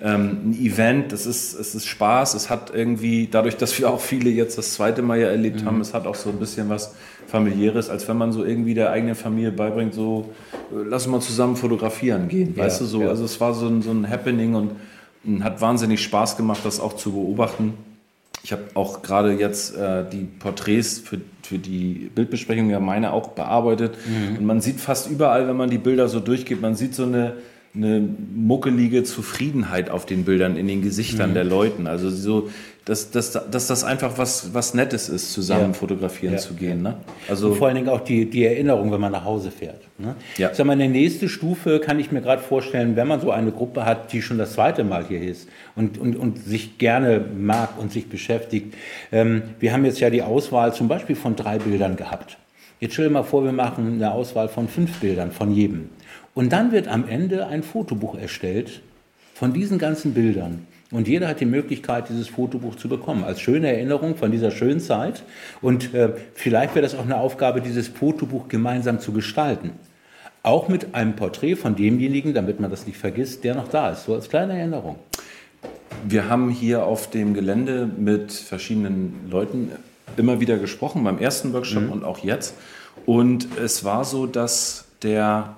ähm, 0.01 0.51
ein 0.51 0.53
Event, 0.59 1.11
das 1.11 1.25
ist, 1.25 1.53
es 1.53 1.75
ist 1.75 1.85
Spaß, 1.85 2.33
es 2.33 2.49
hat 2.49 2.71
irgendwie, 2.73 3.27
dadurch, 3.29 3.57
dass 3.57 3.77
wir 3.77 3.89
auch 3.89 3.99
viele 3.99 4.29
jetzt 4.29 4.57
das 4.57 4.73
zweite 4.73 5.01
Mal 5.01 5.19
ja 5.19 5.27
erlebt 5.27 5.65
haben, 5.65 5.81
es 5.81 5.93
hat 5.93 6.07
auch 6.07 6.15
so 6.15 6.29
ein 6.29 6.37
bisschen 6.37 6.69
was 6.69 6.95
familiäres, 7.27 7.89
als 7.89 8.07
wenn 8.07 8.15
man 8.17 8.31
so 8.31 8.45
irgendwie 8.45 8.73
der 8.73 8.91
eigenen 8.91 9.15
Familie 9.15 9.51
beibringt, 9.51 9.93
so 9.93 10.29
äh, 10.71 10.75
lass 10.87 11.05
uns 11.05 11.11
mal 11.11 11.19
zusammen 11.21 11.55
fotografieren 11.57 12.29
gehen, 12.29 12.53
Ja, 12.55 12.63
weißt 12.63 12.79
du 12.81 12.85
so. 12.85 13.01
ja. 13.01 13.09
Also 13.09 13.25
es 13.25 13.41
war 13.41 13.53
so 13.53 13.67
ein, 13.67 13.81
so 13.81 13.91
ein 13.91 14.09
Happening 14.09 14.55
und 14.55 14.71
hat 15.41 15.59
wahnsinnig 15.59 16.01
Spaß 16.01 16.37
gemacht, 16.37 16.61
das 16.63 16.79
auch 16.79 16.93
zu 16.95 17.11
beobachten. 17.11 17.73
Ich 18.43 18.51
habe 18.51 18.63
auch 18.73 19.01
gerade 19.01 19.33
jetzt 19.33 19.75
äh, 19.75 20.05
die 20.09 20.23
Porträts 20.23 20.99
für, 20.99 21.19
für 21.43 21.57
die 21.57 22.09
Bildbesprechung, 22.13 22.69
ja 22.69 22.79
meine 22.79 23.11
auch 23.13 23.29
bearbeitet. 23.29 23.95
Und 24.37 24.45
man 24.45 24.61
sieht 24.61 24.79
fast 24.79 25.09
überall, 25.09 25.47
wenn 25.47 25.57
man 25.57 25.69
die 25.69 25.77
Bilder 25.77 26.07
so 26.07 26.19
durchgeht, 26.19 26.61
man 26.61 26.75
sieht 26.75 26.95
so 26.95 27.03
eine, 27.03 27.37
eine 27.75 28.01
muckelige 28.35 29.03
Zufriedenheit 29.03 29.89
auf 29.89 30.05
den 30.05 30.25
Bildern, 30.25 30.55
in 30.57 30.67
den 30.67 30.81
Gesichtern 30.81 31.33
der 31.33 31.43
Leuten. 31.43 31.85
Also 31.87 32.09
so, 32.09 32.49
dass, 32.85 33.11
dass, 33.11 33.31
dass 33.51 33.67
das 33.67 33.83
einfach 33.83 34.17
was, 34.17 34.55
was 34.55 34.73
Nettes 34.73 35.07
ist, 35.09 35.31
zusammen 35.33 35.67
Ja. 35.67 35.73
fotografieren 35.73 36.33
Ja. 36.33 36.39
zu 36.39 36.55
gehen. 36.55 36.81
Ne? 36.81 36.95
Und 36.95 37.29
Also 37.29 37.53
vor 37.53 37.67
allen 37.67 37.75
Dingen 37.75 37.89
auch 37.89 37.99
die, 38.01 38.27
die 38.27 38.43
Erinnerung, 38.43 38.91
wenn 38.91 38.99
man 38.99 39.11
nach 39.11 39.23
Hause 39.23 39.51
fährt. 39.51 39.81
Ne? 39.99 40.15
Ja. 40.37 40.49
Ich 40.49 40.57
sag 40.57 40.65
mal, 40.65 40.73
eine 40.73 40.89
nächste 40.89 41.29
Stufe 41.29 41.79
kann 41.79 41.99
ich 41.99 42.11
mir 42.11 42.21
gerade 42.21 42.41
vorstellen, 42.41 42.95
wenn 42.95 43.07
man 43.07 43.21
so 43.21 43.29
eine 43.29 43.51
Gruppe 43.51 43.85
hat, 43.85 44.11
die 44.13 44.23
schon 44.23 44.39
das 44.39 44.53
zweite 44.53 44.83
Mal 44.83 45.05
hier 45.07 45.21
ist 45.21 45.47
und, 45.75 45.99
und, 45.99 46.15
und 46.15 46.43
sich 46.43 46.79
gerne 46.79 47.23
mag 47.37 47.77
und 47.77 47.91
sich 47.91 48.09
beschäftigt. 48.09 48.73
Ähm, 49.11 49.43
wir 49.59 49.71
haben 49.73 49.85
jetzt 49.85 49.99
ja 49.99 50.09
die 50.09 50.23
Auswahl 50.23 50.73
zum 50.73 50.87
Beispiel 50.87 51.15
von 51.15 51.35
drei 51.35 51.59
Bildern 51.59 51.95
gehabt. 51.95 52.37
Jetzt 52.79 52.93
stell 52.93 53.05
dir 53.05 53.11
mal 53.11 53.23
vor, 53.23 53.43
wir 53.43 53.51
machen 53.51 53.93
eine 53.95 54.11
Auswahl 54.13 54.47
von 54.49 54.67
fünf 54.67 54.99
Bildern 54.99 55.31
von 55.31 55.53
jedem. 55.53 55.89
Und 56.33 56.51
dann 56.53 56.71
wird 56.71 56.87
am 56.87 57.07
Ende 57.07 57.47
ein 57.47 57.63
Fotobuch 57.63 58.17
erstellt 58.17 58.81
von 59.33 59.53
diesen 59.53 59.77
ganzen 59.77 60.13
Bildern. 60.13 60.67
Und 60.91 61.07
jeder 61.07 61.27
hat 61.27 61.39
die 61.39 61.45
Möglichkeit, 61.45 62.09
dieses 62.09 62.27
Fotobuch 62.27 62.75
zu 62.75 62.89
bekommen, 62.89 63.23
als 63.23 63.41
schöne 63.41 63.71
Erinnerung 63.71 64.15
von 64.15 64.31
dieser 64.31 64.49
schönen 64.49 64.79
Zeit. 64.79 65.23
Und 65.61 65.93
äh, 65.93 66.13
vielleicht 66.33 66.73
wäre 66.73 66.81
das 66.81 66.95
auch 66.95 67.05
eine 67.05 67.17
Aufgabe, 67.17 67.61
dieses 67.61 67.87
Fotobuch 67.87 68.47
gemeinsam 68.47 68.99
zu 68.99 69.11
gestalten. 69.11 69.71
Auch 70.41 70.67
mit 70.67 70.95
einem 70.95 71.15
Porträt 71.15 71.55
von 71.55 71.75
demjenigen, 71.75 72.33
damit 72.33 72.59
man 72.59 72.71
das 72.71 72.87
nicht 72.87 72.97
vergisst, 72.97 73.43
der 73.43 73.55
noch 73.55 73.67
da 73.67 73.91
ist, 73.91 74.05
so 74.05 74.15
als 74.15 74.29
kleine 74.29 74.57
Erinnerung. 74.57 74.95
Wir 76.07 76.29
haben 76.29 76.49
hier 76.49 76.85
auf 76.85 77.09
dem 77.09 77.33
Gelände 77.33 77.87
mit 77.97 78.31
verschiedenen 78.31 79.27
Leuten 79.29 79.71
immer 80.17 80.39
wieder 80.39 80.57
gesprochen, 80.57 81.03
beim 81.03 81.19
ersten 81.19 81.53
Workshop 81.53 81.91
und 81.91 82.03
auch 82.03 82.19
jetzt. 82.19 82.55
Und 83.05 83.47
es 83.61 83.83
war 83.83 84.05
so, 84.05 84.25
dass 84.25 84.85
der, 85.03 85.55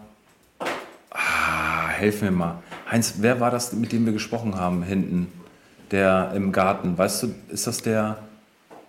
helf 2.02 2.22
mir 2.22 2.32
mal, 2.32 2.62
Heinz, 2.90 3.16
wer 3.20 3.40
war 3.40 3.52
das, 3.52 3.72
mit 3.74 3.92
dem 3.92 4.06
wir 4.06 4.14
gesprochen 4.14 4.56
haben 4.56 4.84
hinten, 4.84 5.28
der 5.92 6.32
im 6.36 6.52
Garten? 6.52 6.98
Weißt 6.98 7.24
du, 7.24 7.36
ist 7.50 7.68
das 7.68 7.82
der, 7.82 8.18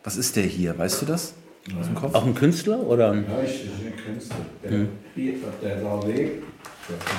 was 0.03 0.17
ist 0.17 0.35
der 0.37 0.45
hier? 0.45 0.77
Weißt 0.79 1.03
du 1.03 1.07
das 1.07 1.35
aus 1.79 1.87
dem 1.87 1.95
Kopf? 1.95 2.15
Auch 2.15 2.25
ein 2.25 2.35
Künstler 2.35 2.81
oder 2.81 3.13
ein. 3.13 3.25
Ja, 3.29 3.43
ich 3.45 3.65
ist 3.65 3.71
ein 3.87 3.95
Künstler. 4.05 4.37
Der, 4.65 4.87
hier, 5.15 5.35
der. 5.63 5.83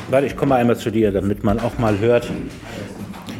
Warte, 0.09 0.27
ich 0.27 0.35
komme 0.35 0.49
mal 0.49 0.57
einmal 0.57 0.77
zu 0.77 0.91
dir, 0.91 1.11
damit 1.11 1.43
man 1.43 1.59
auch 1.59 1.77
mal 1.77 1.99
hört, 1.99 2.29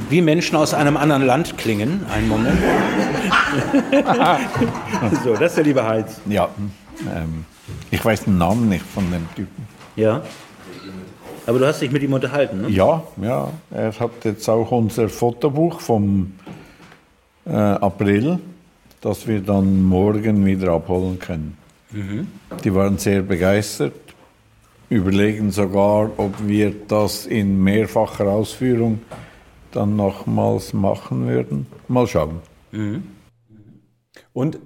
wie 0.10 0.22
Menschen 0.22 0.56
aus 0.56 0.74
einem 0.74 0.96
anderen 0.96 1.26
Land 1.26 1.58
klingen. 1.58 2.06
Einen 2.10 2.30
Moment. 2.30 2.60
so, 5.24 5.34
das 5.34 5.52
ist 5.52 5.58
der 5.58 5.64
liebe 5.64 5.86
Heinz. 5.86 6.22
Ja, 6.28 6.50
ähm, 7.14 7.46
ich 7.92 8.04
weiß 8.04 8.26
den 8.26 8.38
Namen 8.38 8.70
nicht 8.70 8.86
von 8.86 9.12
dem 9.12 9.28
Typen. 9.36 9.68
Ja. 9.96 10.22
Aber 11.46 11.60
du 11.60 11.68
hast 11.68 11.82
dich 11.82 11.92
mit 11.92 12.02
ihm 12.04 12.14
unterhalten, 12.14 12.62
ne? 12.62 12.70
Ja, 12.70 13.04
ja, 13.22 13.50
er 13.72 14.00
hat 14.00 14.12
jetzt 14.24 14.48
auch 14.48 14.72
unser 14.72 15.10
Fotobuch 15.10 15.82
vom 15.82 16.34
äh, 17.46 17.52
April, 17.52 18.40
das 19.02 19.28
wir 19.28 19.42
dann 19.42 19.84
morgen 19.84 20.46
wieder 20.46 20.72
abholen 20.72 21.20
können. 21.20 21.58
Die 22.64 22.74
waren 22.74 22.98
sehr 22.98 23.22
begeistert, 23.22 23.94
überlegen 24.90 25.52
sogar, 25.52 26.10
ob 26.18 26.34
wir 26.48 26.74
das 26.88 27.28
in 27.28 27.62
mehrfacher 27.64 28.26
Ausführung 28.26 29.02
dann 29.72 29.96
nochmals 29.96 30.74
machen 30.74 31.28
würden. 31.28 31.68
Mal 31.88 32.08
schauen. 32.08 32.42
Und 34.34 34.60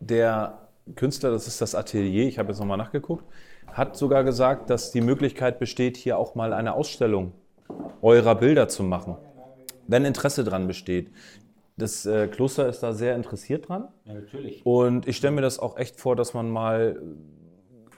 der 0.00 0.58
Künstler, 0.96 1.30
das 1.30 1.46
ist 1.46 1.60
das 1.60 1.76
Atelier, 1.76 2.26
ich 2.26 2.38
habe 2.38 2.48
jetzt 2.48 2.58
nochmal 2.58 2.78
nachgeguckt, 2.78 3.24
hat 3.72 3.96
sogar 3.96 4.24
gesagt, 4.24 4.70
dass 4.70 4.92
die 4.92 5.00
Möglichkeit 5.00 5.58
besteht, 5.58 5.96
hier 5.96 6.18
auch 6.18 6.34
mal 6.34 6.52
eine 6.52 6.74
Ausstellung 6.74 7.32
eurer 8.00 8.34
Bilder 8.34 8.68
zu 8.68 8.82
machen, 8.82 9.16
wenn 9.86 10.04
Interesse 10.04 10.44
dran 10.44 10.66
besteht. 10.66 11.10
Das 11.76 12.04
äh, 12.04 12.28
Kloster 12.28 12.68
ist 12.68 12.82
da 12.82 12.92
sehr 12.92 13.16
interessiert 13.16 13.68
dran. 13.68 13.88
Ja, 14.04 14.14
natürlich. 14.14 14.64
Und 14.64 15.08
ich 15.08 15.16
stelle 15.16 15.34
mir 15.34 15.40
das 15.40 15.58
auch 15.58 15.78
echt 15.78 15.98
vor, 15.98 16.16
dass 16.16 16.34
man 16.34 16.50
mal 16.50 17.00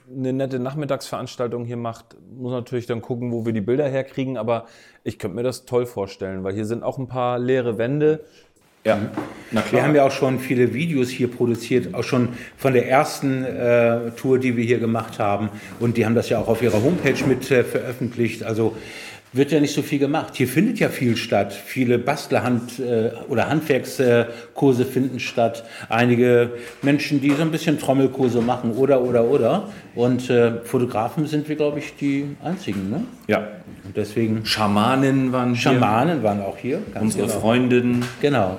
eine 0.09 0.33
nette 0.33 0.59
Nachmittagsveranstaltung 0.59 1.65
hier 1.65 1.77
macht. 1.77 2.15
Muss 2.31 2.51
natürlich 2.51 2.85
dann 2.85 3.01
gucken, 3.01 3.31
wo 3.31 3.45
wir 3.45 3.53
die 3.53 3.61
Bilder 3.61 3.87
herkriegen, 3.87 4.37
aber 4.37 4.65
ich 5.03 5.19
könnte 5.19 5.35
mir 5.35 5.43
das 5.43 5.65
toll 5.65 5.85
vorstellen, 5.85 6.43
weil 6.43 6.53
hier 6.53 6.65
sind 6.65 6.83
auch 6.83 6.97
ein 6.97 7.07
paar 7.07 7.39
leere 7.39 7.77
Wände. 7.77 8.23
Ja, 8.85 8.99
na 9.49 9.61
klar. 9.61 9.73
Wir 9.73 9.83
haben 9.83 9.95
ja 9.95 10.05
auch 10.05 10.11
schon 10.11 10.39
viele 10.39 10.75
Videos 10.75 11.09
hier 11.09 11.27
produziert, 11.27 11.95
auch 11.95 12.03
schon 12.03 12.29
von 12.55 12.73
der 12.73 12.87
ersten 12.87 13.43
äh, 13.43 14.11
Tour, 14.11 14.37
die 14.37 14.55
wir 14.55 14.63
hier 14.63 14.77
gemacht 14.77 15.17
haben. 15.17 15.49
Und 15.79 15.97
die 15.97 16.05
haben 16.05 16.13
das 16.13 16.29
ja 16.29 16.37
auch 16.37 16.47
auf 16.47 16.61
ihrer 16.61 16.83
Homepage 16.83 17.25
mit 17.27 17.49
äh, 17.49 17.63
veröffentlicht. 17.63 18.43
Also 18.43 18.77
wird 19.35 19.51
ja 19.51 19.59
nicht 19.59 19.73
so 19.73 19.81
viel 19.81 19.99
gemacht. 19.99 20.35
Hier 20.35 20.47
findet 20.47 20.79
ja 20.79 20.87
viel 20.87 21.17
statt. 21.17 21.53
Viele 21.53 21.97
Bastlerhand- 21.97 22.79
äh, 22.79 23.11
oder 23.27 23.49
Handwerkskurse 23.49 24.85
finden 24.85 25.19
statt. 25.19 25.65
Einige 25.89 26.51
Menschen, 26.81 27.19
die 27.19 27.31
so 27.31 27.41
ein 27.41 27.51
bisschen 27.51 27.77
Trommelkurse 27.77 28.41
machen 28.41 28.71
oder, 28.71 29.01
oder, 29.01 29.25
oder. 29.25 29.69
Und 29.93 30.29
äh, 30.29 30.61
Fotografen 30.63 31.27
sind 31.27 31.49
wir, 31.49 31.57
glaube 31.57 31.79
ich, 31.79 31.95
die 31.97 32.35
einzigen. 32.43 32.89
Ne? 32.89 33.03
ja. 33.27 33.47
Und 33.83 33.95
deswegen, 33.95 34.45
Schamanen 34.45 35.31
waren 35.31 35.49
hier. 35.53 35.61
Schamanen 35.61 36.23
waren 36.23 36.41
auch 36.41 36.57
hier. 36.57 36.81
Ganz 36.93 37.03
Unsere 37.03 37.27
genau. 37.27 37.39
Freundin, 37.39 38.03
Genau. 38.19 38.57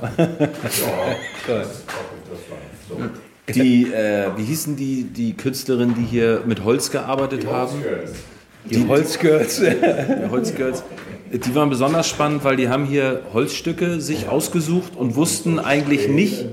die, 3.52 3.84
äh, 3.92 4.26
wie 4.36 4.44
hießen 4.44 4.76
die, 4.76 5.04
die 5.04 5.32
Künstlerin, 5.36 5.94
die 5.94 6.04
hier 6.04 6.42
mit 6.46 6.62
Holz 6.62 6.90
gearbeitet 6.92 7.46
haben? 7.46 7.82
Die 8.70 8.86
Holzgirls. 8.86 9.60
Die 9.60 10.30
Holzgirls. 10.30 10.82
Die 11.32 11.54
waren 11.56 11.68
besonders 11.68 12.08
spannend, 12.08 12.44
weil 12.44 12.54
die 12.56 12.68
haben 12.68 12.84
hier 12.84 13.22
Holzstücke 13.32 14.00
sich 14.00 14.28
ausgesucht 14.28 14.92
und 14.96 15.16
wussten 15.16 15.58
eigentlich 15.58 16.08
nicht, 16.08 16.46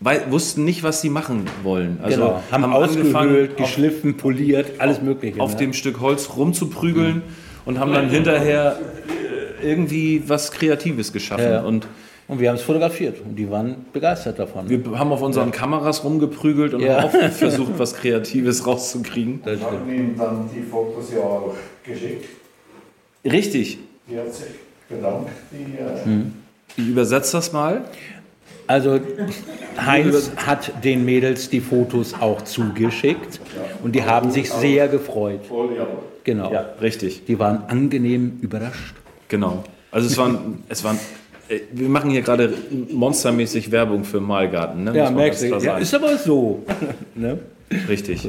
weil, 0.00 0.30
wussten 0.30 0.64
nicht, 0.64 0.82
was 0.82 1.00
sie 1.00 1.08
machen 1.08 1.44
wollen. 1.62 1.98
Also 2.02 2.16
genau. 2.16 2.42
Haben, 2.50 2.64
angefangen, 2.64 3.14
ausgehöhlt, 3.30 3.50
auf- 3.52 3.56
geschliffen, 3.56 4.16
poliert, 4.18 4.72
alles 4.78 5.00
Mögliche. 5.00 5.40
auf 5.40 5.52
ne? 5.52 5.56
dem 5.56 5.72
Stück 5.72 6.00
Holz 6.00 6.28
rumzuprügeln 6.36 7.22
und 7.64 7.80
haben 7.80 7.92
dann 7.94 8.10
hinterher 8.10 8.78
irgendwie 9.62 10.22
was 10.26 10.52
Kreatives 10.52 11.12
geschaffen. 11.12 11.44
Ja. 11.50 11.62
Und 11.62 11.86
Und 12.28 12.40
wir 12.40 12.48
haben 12.48 12.56
es 12.56 12.62
fotografiert 12.62 13.20
und 13.24 13.36
die 13.36 13.48
waren 13.48 13.84
begeistert 13.92 14.38
davon. 14.40 14.68
wir 14.68 14.98
haben 14.98 15.12
auf 15.12 15.22
unseren 15.22 15.52
Kameras 15.52 16.02
rumgeprügelt 16.02 16.74
und 16.74 16.80
Ja. 16.80 17.02
haben 17.02 17.20
auch 17.20 17.30
versucht, 17.32 17.78
was 17.78 17.94
Kreatives 17.94 18.66
rauszukriegen. 18.66 19.40
Das 19.44 19.60
stimmt. 19.60 19.92
ihm 19.92 20.16
dann 20.18 20.50
die 20.54 20.62
Fotos 20.62 21.12
ja 21.12 21.20
auch 21.20 21.54
geschickt. 21.84 22.24
Richtig. 23.24 23.78
Die 24.10 24.18
hat 24.18 24.32
sich 24.34 24.46
bedankt. 24.88 25.30
Die, 25.52 25.78
äh, 25.78 26.22
Ich 26.76 26.88
übersetze 26.88 27.36
das 27.36 27.52
mal. 27.52 27.84
Also 28.66 28.98
Heinz 29.86 30.32
hat 30.36 30.84
den 30.84 31.04
Mädels 31.04 31.48
die 31.48 31.60
Fotos 31.60 32.14
auch 32.20 32.42
zugeschickt 32.42 33.40
und 33.84 33.94
die 33.94 34.02
haben 34.02 34.32
sich 34.32 34.50
sehr 34.50 34.88
gefreut. 34.88 35.40
Genau. 36.24 36.52
Ja, 36.52 36.66
richtig. 36.80 37.24
Die 37.26 37.38
waren 37.38 37.62
angenehm 37.68 38.38
überrascht. 38.40 38.94
Genau. 39.28 39.62
Also 39.92 40.08
es 40.08 40.18
waren, 40.18 40.64
es 40.68 40.82
waren, 40.82 40.98
wir 41.72 41.88
machen 41.88 42.10
hier 42.10 42.22
gerade 42.22 42.52
monstermäßig 42.90 43.70
Werbung 43.70 44.04
für 44.04 44.20
Malgarten. 44.20 44.84
Ne? 44.84 44.96
Ja, 44.96 45.10
merkst 45.10 45.42
du. 45.42 45.56
Ja, 45.58 45.78
ist 45.78 45.94
aber 45.94 46.16
so. 46.16 46.64
ne? 47.14 47.38
Richtig. 47.88 48.26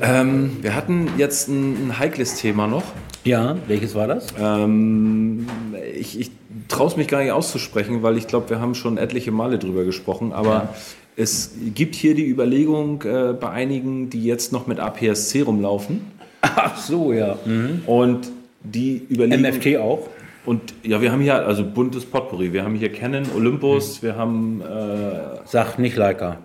Ähm, 0.00 0.56
wir 0.60 0.74
hatten 0.74 1.08
jetzt 1.18 1.48
ein, 1.48 1.88
ein 1.88 1.98
heikles 1.98 2.36
Thema 2.36 2.66
noch. 2.66 2.84
Ja, 3.24 3.56
welches 3.68 3.94
war 3.94 4.08
das? 4.08 4.26
Ähm, 4.40 5.46
ich 5.94 6.18
ich 6.18 6.30
traue 6.68 6.88
es 6.88 6.96
mich 6.96 7.08
gar 7.08 7.22
nicht 7.22 7.32
auszusprechen, 7.32 8.02
weil 8.02 8.16
ich 8.16 8.26
glaube, 8.26 8.50
wir 8.50 8.60
haben 8.60 8.74
schon 8.74 8.98
etliche 8.98 9.30
Male 9.30 9.58
drüber 9.58 9.84
gesprochen. 9.84 10.32
Aber 10.32 10.74
es 11.16 11.52
gibt 11.74 11.94
hier 11.94 12.14
die 12.14 12.26
Überlegung 12.26 13.02
äh, 13.02 13.32
bei 13.32 13.50
einigen, 13.50 14.10
die 14.10 14.24
jetzt 14.24 14.52
noch 14.52 14.66
mit 14.66 14.80
APS-C 14.80 15.42
rumlaufen 15.42 16.00
Ach 16.42 16.76
so, 16.76 17.12
ja. 17.12 17.38
und 17.86 18.30
die 18.64 19.02
überlegen. 19.08 19.42
MFT 19.42 19.76
auch. 19.76 20.08
Und 20.44 20.74
ja, 20.82 21.00
wir 21.00 21.12
haben 21.12 21.20
hier 21.20 21.46
also 21.46 21.64
buntes 21.64 22.04
Potpourri. 22.04 22.52
Wir 22.52 22.64
haben 22.64 22.74
hier 22.74 22.92
Canon, 22.92 23.24
Olympus, 23.36 24.02
wir 24.02 24.16
haben 24.16 24.60
äh, 24.60 25.46
Sagt 25.46 25.78
nicht 25.78 25.96
Leica. 25.96 26.38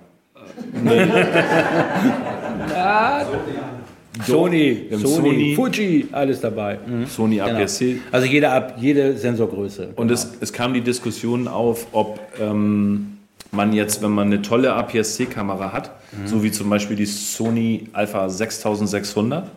Sony, 4.25 4.85
Wir 4.89 4.97
haben 4.97 5.05
Sony, 5.05 5.29
Sony. 5.29 5.55
Fuji, 5.55 6.07
alles 6.11 6.41
dabei. 6.41 6.79
Mhm. 6.85 7.05
Sony 7.05 7.35
Genau. 7.37 7.49
APS-C. 7.59 7.99
Also 8.11 8.25
jede, 8.27 8.49
Ab- 8.49 8.75
jede 8.79 9.15
Sensorgröße. 9.17 9.89
Und 9.95 10.09
es, 10.11 10.37
es 10.39 10.51
kam 10.53 10.73
die 10.73 10.81
Diskussion 10.81 11.47
auf, 11.47 11.87
ob 11.91 12.19
ähm, 12.41 13.17
man 13.51 13.73
jetzt, 13.73 14.01
wenn 14.01 14.11
man 14.11 14.27
eine 14.27 14.41
tolle 14.41 14.73
APS-C-Kamera 14.73 15.71
hat, 15.71 15.91
so 16.25 16.41
wie 16.43 16.51
zum 16.51 16.69
Beispiel 16.69 16.95
die 16.95 17.05
Sony 17.05 17.89
Alpha 17.93 18.27
6600, 18.29 19.49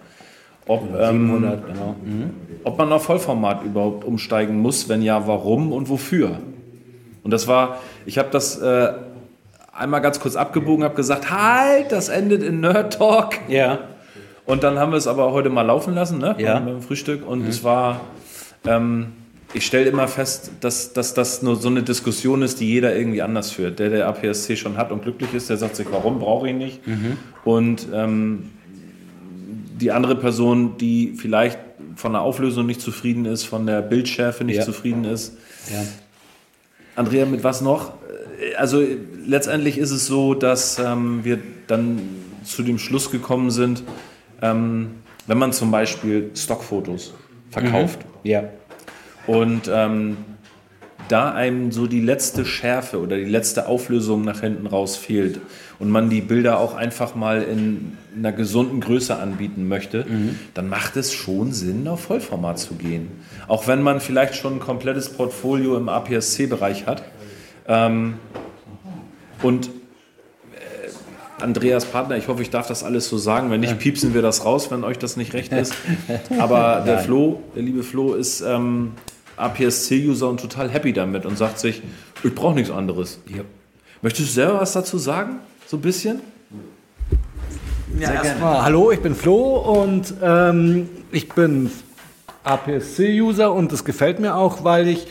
ob, 0.66 0.83
ähm, 0.99 1.27
700, 1.27 1.66
genau. 1.66 1.96
Mhm. 2.05 2.31
ob 2.64 2.79
man 2.79 2.92
auf 2.92 3.05
Vollformat 3.05 3.64
überhaupt 3.64 4.05
umsteigen 4.05 4.61
muss, 4.61 4.88
wenn 4.88 5.03
ja, 5.03 5.27
warum 5.27 5.73
und 5.73 5.88
wofür. 5.88 6.38
Und 7.23 7.33
das 7.33 7.49
war, 7.49 7.81
ich 8.07 8.18
habe 8.18 8.29
das 8.31 8.59
äh, 8.59 8.92
einmal 9.73 10.01
ganz 10.01 10.20
kurz 10.20 10.37
abgebogen, 10.37 10.85
habe 10.85 10.94
gesagt, 10.94 11.31
halt, 11.31 11.92
das 11.92 12.09
endet 12.09 12.42
in 12.42 12.61
Nerd 12.61 12.94
Talk. 12.94 13.38
Ja. 13.49 13.81
Und 14.46 14.62
dann 14.62 14.79
haben 14.79 14.92
wir 14.92 14.96
es 14.96 15.07
aber 15.07 15.33
heute 15.33 15.49
mal 15.49 15.62
laufen 15.62 15.94
lassen, 15.94 16.18
ne? 16.18 16.35
Ja. 16.38 16.59
Beim 16.59 16.83
Frühstück. 16.83 17.27
Und 17.27 17.46
es 17.46 17.62
war, 17.62 18.01
ähm, 18.66 19.12
ich 19.53 19.66
stelle 19.66 19.88
immer 19.88 20.09
fest, 20.09 20.51
dass, 20.61 20.92
dass 20.92 21.14
das 21.14 21.42
nur 21.42 21.57
so 21.57 21.68
eine 21.68 21.83
Diskussion 21.83 22.42
ist, 22.42 22.61
die 22.61 22.68
jeder 22.68 22.94
irgendwie 22.96 23.23
anders 23.23 23.51
führt. 23.51 23.79
Der, 23.79 23.90
der 23.90 24.09
APS-C 24.09 24.57
schon 24.57 24.77
hat 24.77 24.92
und 24.92 25.03
glücklich 25.03 25.35
ist, 25.35 25.51
der 25.51 25.57
sagt 25.57 25.77
sich, 25.77 25.87
warum 25.90 26.18
brauche 26.18 26.49
ich 26.49 26.55
nicht? 26.55 26.81
Und 27.44 27.87
ähm, 27.92 28.51
die 29.81 29.93
andere 29.93 30.16
Person, 30.16 30.77
die 30.79 31.14
vielleicht 31.16 31.59
von 31.97 32.12
der 32.12 32.21
Auflösung 32.23 32.66
nicht 32.66 32.81
zufrieden 32.81 33.25
ist, 33.25 33.45
von 33.45 33.66
der 33.66 33.81
Bildschärfe 33.83 34.45
nicht 34.45 34.57
Ja. 34.59 34.64
zufrieden 34.64 35.05
ist. 35.05 35.37
ja. 35.73 35.83
Andrea, 36.97 37.25
mit 37.25 37.45
was 37.45 37.61
noch? 37.61 37.93
Also 38.59 38.83
letztendlich 39.27 39.79
ist 39.79 39.90
es 39.90 40.07
so, 40.07 40.35
dass 40.35 40.79
ähm, 40.79 41.21
wir 41.25 41.38
dann 41.66 42.01
zu 42.45 42.62
dem 42.62 42.79
Schluss 42.79 43.11
gekommen 43.11 43.51
sind, 43.51 43.83
ähm, 44.43 44.90
wenn 45.27 45.38
man 45.38 45.53
zum 45.53 45.71
Beispiel 45.71 46.31
Stockfotos 46.35 47.14
verkauft 47.51 48.01
Ja. 48.25 48.45
und 49.27 49.71
ähm, 49.73 50.16
da 51.11 51.33
einem 51.33 51.73
so 51.73 51.87
die 51.87 52.01
letzte 52.01 52.44
Schärfe 52.44 53.01
oder 53.01 53.16
die 53.16 53.25
letzte 53.25 53.66
Auflösung 53.66 54.25
nach 54.25 54.40
hinten 54.40 54.66
raus 54.66 54.96
fehlt 54.96 55.40
und 55.79 55.90
man 55.90 56.11
die 56.11 56.20
Bilder 56.20 56.61
auch 56.61 56.75
einfach 56.75 57.14
mal 57.14 57.42
in 57.42 57.96
einer 58.16 58.33
gesunden 58.33 58.81
Größe 58.81 59.16
anbieten 59.16 59.66
möchte, 59.66 60.07
dann 60.55 60.68
macht 60.68 60.96
es 60.96 61.12
schon 61.12 61.53
Sinn, 61.53 61.88
auf 61.88 62.01
Vollformat 62.01 62.59
zu 62.59 62.75
gehen. 62.75 63.09
Auch 63.49 63.66
wenn 63.66 63.83
man 63.83 64.01
vielleicht 64.01 64.37
schon 64.37 64.55
ein 64.55 64.61
komplettes 64.61 65.09
Portfolio 65.11 65.77
im 65.77 65.88
APS-C-Bereich 65.88 66.87
hat. 66.87 67.03
Ähm, 67.66 68.14
und 69.42 69.66
äh, 69.66 71.42
Andreas 71.42 71.87
Partner, 71.87 72.16
ich 72.16 72.29
hoffe, 72.29 72.42
ich 72.42 72.51
darf 72.51 72.66
das 72.66 72.85
alles 72.85 73.09
so 73.09 73.16
sagen. 73.16 73.51
Wenn 73.51 73.61
nicht, 73.61 73.79
piepsen 73.79 74.12
wir 74.12 74.23
das 74.23 74.44
raus, 74.44 74.70
wenn 74.70 74.85
euch 74.85 74.99
das 74.99 75.16
nicht 75.16 75.33
recht 75.35 75.53
ist. 75.53 75.75
Aber 76.38 76.83
der 76.85 76.99
Flo, 77.05 77.42
der 77.55 77.62
liebe 77.62 77.83
Flo, 77.83 78.14
ist 78.14 78.42
ähm, 78.42 78.92
APS-C-User 79.40 80.29
und 80.29 80.40
total 80.40 80.70
happy 80.70 80.92
damit 80.92 81.26
und 81.26 81.37
sagt 81.38 81.59
sich, 81.59 81.83
ich 82.22 82.35
brauche 82.35 82.55
nichts 82.55 82.70
anderes. 82.70 83.18
Möchtest 84.03 84.31
du 84.31 84.33
selber 84.33 84.61
was 84.61 84.72
dazu 84.72 84.98
sagen? 84.98 85.40
So 85.66 85.76
ein 85.76 85.81
bisschen? 85.81 86.20
Ja, 87.98 88.12
erstmal, 88.12 88.62
hallo, 88.62 88.92
ich 88.92 89.00
bin 89.00 89.14
Flo 89.14 89.83
und 89.83 90.14
ähm, 90.22 90.88
ich 91.11 91.29
bin 91.29 91.70
APS-C-User 92.44 93.53
und 93.53 93.72
das 93.72 93.85
gefällt 93.85 94.20
mir 94.20 94.37
auch, 94.37 94.64
weil 94.64 94.88
ich 94.88 95.07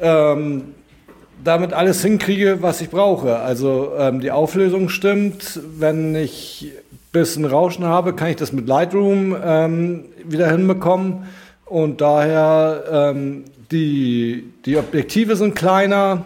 ähm, 0.00 0.74
damit 1.42 1.72
alles 1.72 2.02
hinkriege, 2.02 2.58
was 2.60 2.80
ich 2.80 2.90
brauche. 2.90 3.38
Also 3.38 3.92
ähm, 3.98 4.20
die 4.20 4.30
Auflösung 4.30 4.88
stimmt. 4.88 5.60
Wenn 5.78 6.14
ich 6.14 6.72
ein 6.92 6.98
bisschen 7.12 7.44
Rauschen 7.44 7.84
habe, 7.84 8.14
kann 8.14 8.28
ich 8.28 8.36
das 8.36 8.52
mit 8.52 8.66
Lightroom 8.66 9.36
ähm, 9.42 10.04
wieder 10.24 10.50
hinbekommen. 10.50 11.24
Und 11.66 12.00
daher 12.00 12.84
ähm, 12.90 13.44
die, 13.70 14.52
die 14.64 14.76
Objektive 14.76 15.36
sind 15.36 15.54
kleiner. 15.54 16.24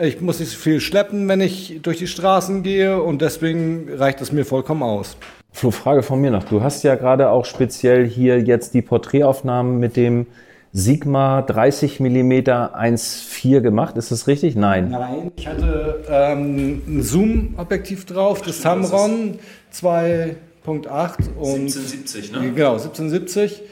Ich 0.00 0.20
muss 0.20 0.40
nicht 0.40 0.50
so 0.50 0.58
viel 0.58 0.80
schleppen, 0.80 1.28
wenn 1.28 1.40
ich 1.40 1.80
durch 1.82 1.98
die 1.98 2.06
Straßen 2.06 2.62
gehe 2.62 3.00
und 3.00 3.22
deswegen 3.22 3.88
reicht 3.96 4.20
es 4.20 4.32
mir 4.32 4.44
vollkommen 4.44 4.82
aus. 4.82 5.16
Flo, 5.52 5.70
Frage 5.70 6.02
von 6.02 6.20
mir 6.20 6.30
noch. 6.30 6.44
Du 6.44 6.62
hast 6.62 6.82
ja 6.82 6.96
gerade 6.96 7.30
auch 7.30 7.44
speziell 7.44 8.06
hier 8.06 8.40
jetzt 8.40 8.74
die 8.74 8.82
Porträtaufnahmen 8.82 9.78
mit 9.78 9.96
dem 9.96 10.26
Sigma 10.72 11.42
30 11.42 12.00
mm 12.00 12.32
1.4 12.32 13.60
gemacht. 13.60 13.96
Ist 13.96 14.10
das 14.10 14.26
richtig? 14.26 14.56
Nein. 14.56 14.90
Nein, 14.90 15.30
ich 15.36 15.46
hatte 15.46 16.04
ähm, 16.10 16.82
ein 16.88 17.02
Zoom-Objektiv 17.02 18.04
drauf, 18.04 18.42
das 18.42 18.60
Tamron 18.60 19.38
2.8 19.72 20.34
und 20.66 20.88
1770, 20.88 22.32
ne? 22.32 22.52
genau 22.52 22.72
1770. 22.72 23.62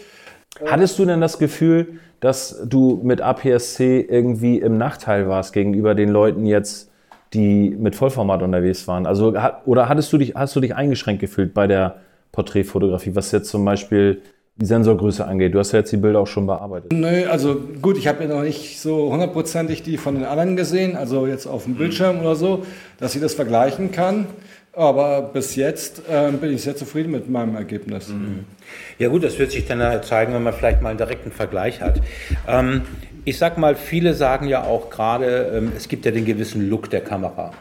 Hattest 0.66 0.98
du 0.98 1.04
denn 1.04 1.20
das 1.20 1.38
Gefühl, 1.38 1.98
dass 2.20 2.62
du 2.64 3.00
mit 3.02 3.20
APS-C 3.20 4.06
irgendwie 4.08 4.58
im 4.58 4.78
Nachteil 4.78 5.28
warst 5.28 5.52
gegenüber 5.52 5.94
den 5.94 6.08
Leuten 6.08 6.46
jetzt, 6.46 6.90
die 7.34 7.70
mit 7.70 7.96
Vollformat 7.96 8.42
unterwegs 8.42 8.86
waren? 8.86 9.06
Also, 9.06 9.34
oder 9.66 9.88
hattest 9.88 10.12
du 10.12 10.18
dich, 10.18 10.34
hast 10.34 10.54
du 10.54 10.60
dich 10.60 10.74
eingeschränkt 10.74 11.20
gefühlt 11.20 11.52
bei 11.54 11.66
der 11.66 11.96
Porträtfotografie, 12.30 13.14
was 13.14 13.32
jetzt 13.32 13.48
zum 13.48 13.64
Beispiel 13.64 14.22
die 14.56 14.66
Sensorgröße 14.66 15.26
angeht? 15.26 15.54
Du 15.54 15.58
hast 15.58 15.72
ja 15.72 15.80
jetzt 15.80 15.90
die 15.92 15.96
Bilder 15.96 16.20
auch 16.20 16.26
schon 16.26 16.46
bearbeitet. 16.46 16.92
Nö, 16.92 17.26
also 17.28 17.56
gut, 17.80 17.98
ich 17.98 18.06
habe 18.06 18.22
ja 18.24 18.28
noch 18.28 18.42
nicht 18.42 18.80
so 18.80 19.10
hundertprozentig 19.10 19.82
die 19.82 19.96
von 19.96 20.14
den 20.14 20.24
anderen 20.24 20.56
gesehen, 20.56 20.96
also 20.96 21.26
jetzt 21.26 21.46
auf 21.46 21.64
dem 21.64 21.74
Bildschirm 21.74 22.20
oder 22.20 22.36
so, 22.36 22.62
dass 22.98 23.14
ich 23.14 23.20
das 23.20 23.34
vergleichen 23.34 23.90
kann. 23.90 24.26
Aber 24.74 25.20
bis 25.20 25.54
jetzt 25.54 26.02
ähm, 26.08 26.38
bin 26.38 26.54
ich 26.54 26.62
sehr 26.62 26.74
zufrieden 26.74 27.10
mit 27.10 27.28
meinem 27.28 27.56
Ergebnis. 27.56 28.12
Ja 28.98 29.08
gut, 29.08 29.22
das 29.22 29.38
wird 29.38 29.52
sich 29.52 29.66
dann 29.66 29.82
halt 29.82 30.06
zeigen, 30.06 30.32
wenn 30.32 30.42
man 30.42 30.54
vielleicht 30.54 30.80
mal 30.80 30.88
einen 30.88 30.98
direkten 30.98 31.30
Vergleich 31.30 31.82
hat. 31.82 32.00
Ähm, 32.48 32.82
ich 33.26 33.36
sag 33.36 33.58
mal, 33.58 33.76
viele 33.76 34.14
sagen 34.14 34.48
ja 34.48 34.64
auch 34.64 34.88
gerade, 34.88 35.52
ähm, 35.54 35.72
es 35.76 35.88
gibt 35.88 36.06
ja 36.06 36.10
den 36.10 36.24
gewissen 36.24 36.70
Look 36.70 36.88
der 36.88 37.02
Kamera. 37.02 37.52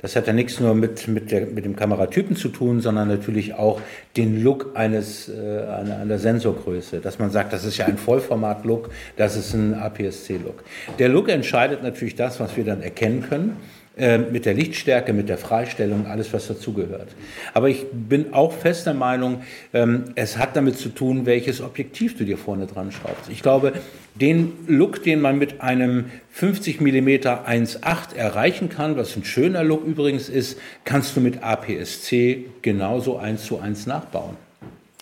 Das 0.00 0.14
hat 0.16 0.26
ja 0.26 0.32
nichts 0.32 0.60
nur 0.60 0.74
mit, 0.74 1.08
mit, 1.08 1.32
der, 1.32 1.46
mit 1.46 1.64
dem 1.64 1.74
Kameratypen 1.74 2.36
zu 2.36 2.50
tun, 2.50 2.80
sondern 2.80 3.08
natürlich 3.08 3.54
auch 3.54 3.80
den 4.16 4.44
Look 4.44 4.72
eines, 4.74 5.28
äh, 5.30 5.32
einer, 5.32 5.98
einer 5.98 6.18
Sensorgröße. 6.18 7.00
Dass 7.00 7.18
man 7.18 7.30
sagt, 7.30 7.52
das 7.52 7.64
ist 7.64 7.78
ja 7.78 7.86
ein 7.86 7.98
Vollformat-Look, 7.98 8.90
das 9.16 9.34
ist 9.34 9.54
ein 9.54 9.74
APS-C-Look. 9.74 10.62
Der 10.98 11.08
Look 11.08 11.30
entscheidet 11.30 11.82
natürlich 11.82 12.14
das, 12.14 12.38
was 12.38 12.56
wir 12.56 12.64
dann 12.64 12.80
erkennen 12.80 13.24
können 13.28 13.56
äh, 13.96 14.18
mit 14.18 14.44
der 14.44 14.54
Lichtstärke, 14.54 15.12
mit 15.12 15.28
der 15.28 15.38
Freistellung, 15.38 16.06
alles, 16.06 16.32
was 16.32 16.48
dazugehört. 16.48 17.08
Aber 17.52 17.68
ich 17.68 17.86
bin 17.92 18.34
auch 18.34 18.52
fest 18.52 18.86
der 18.86 18.94
Meinung, 18.94 19.42
ähm, 19.72 20.06
es 20.16 20.36
hat 20.36 20.56
damit 20.56 20.78
zu 20.78 20.88
tun, 20.88 21.26
welches 21.26 21.60
Objektiv 21.60 22.18
du 22.18 22.24
dir 22.24 22.36
vorne 22.36 22.66
dran 22.66 22.90
schraubst. 22.90 23.30
Ich 23.30 23.40
glaube, 23.40 23.72
den 24.16 24.52
Look, 24.66 25.04
den 25.04 25.20
man 25.20 25.38
mit 25.38 25.60
einem 25.60 26.06
50 26.32 26.80
mm 26.80 27.08
1.8 27.08 28.16
erreichen 28.16 28.68
kann, 28.68 28.96
was 28.96 29.16
ein 29.16 29.24
schöner 29.24 29.62
Look 29.62 29.84
übrigens 29.84 30.28
ist, 30.28 30.58
kannst 30.84 31.14
du 31.16 31.20
mit 31.20 31.44
APS-C 31.44 32.46
genauso 32.62 33.18
eins 33.18 33.44
zu 33.44 33.60
eins 33.60 33.86
nachbauen. 33.86 34.36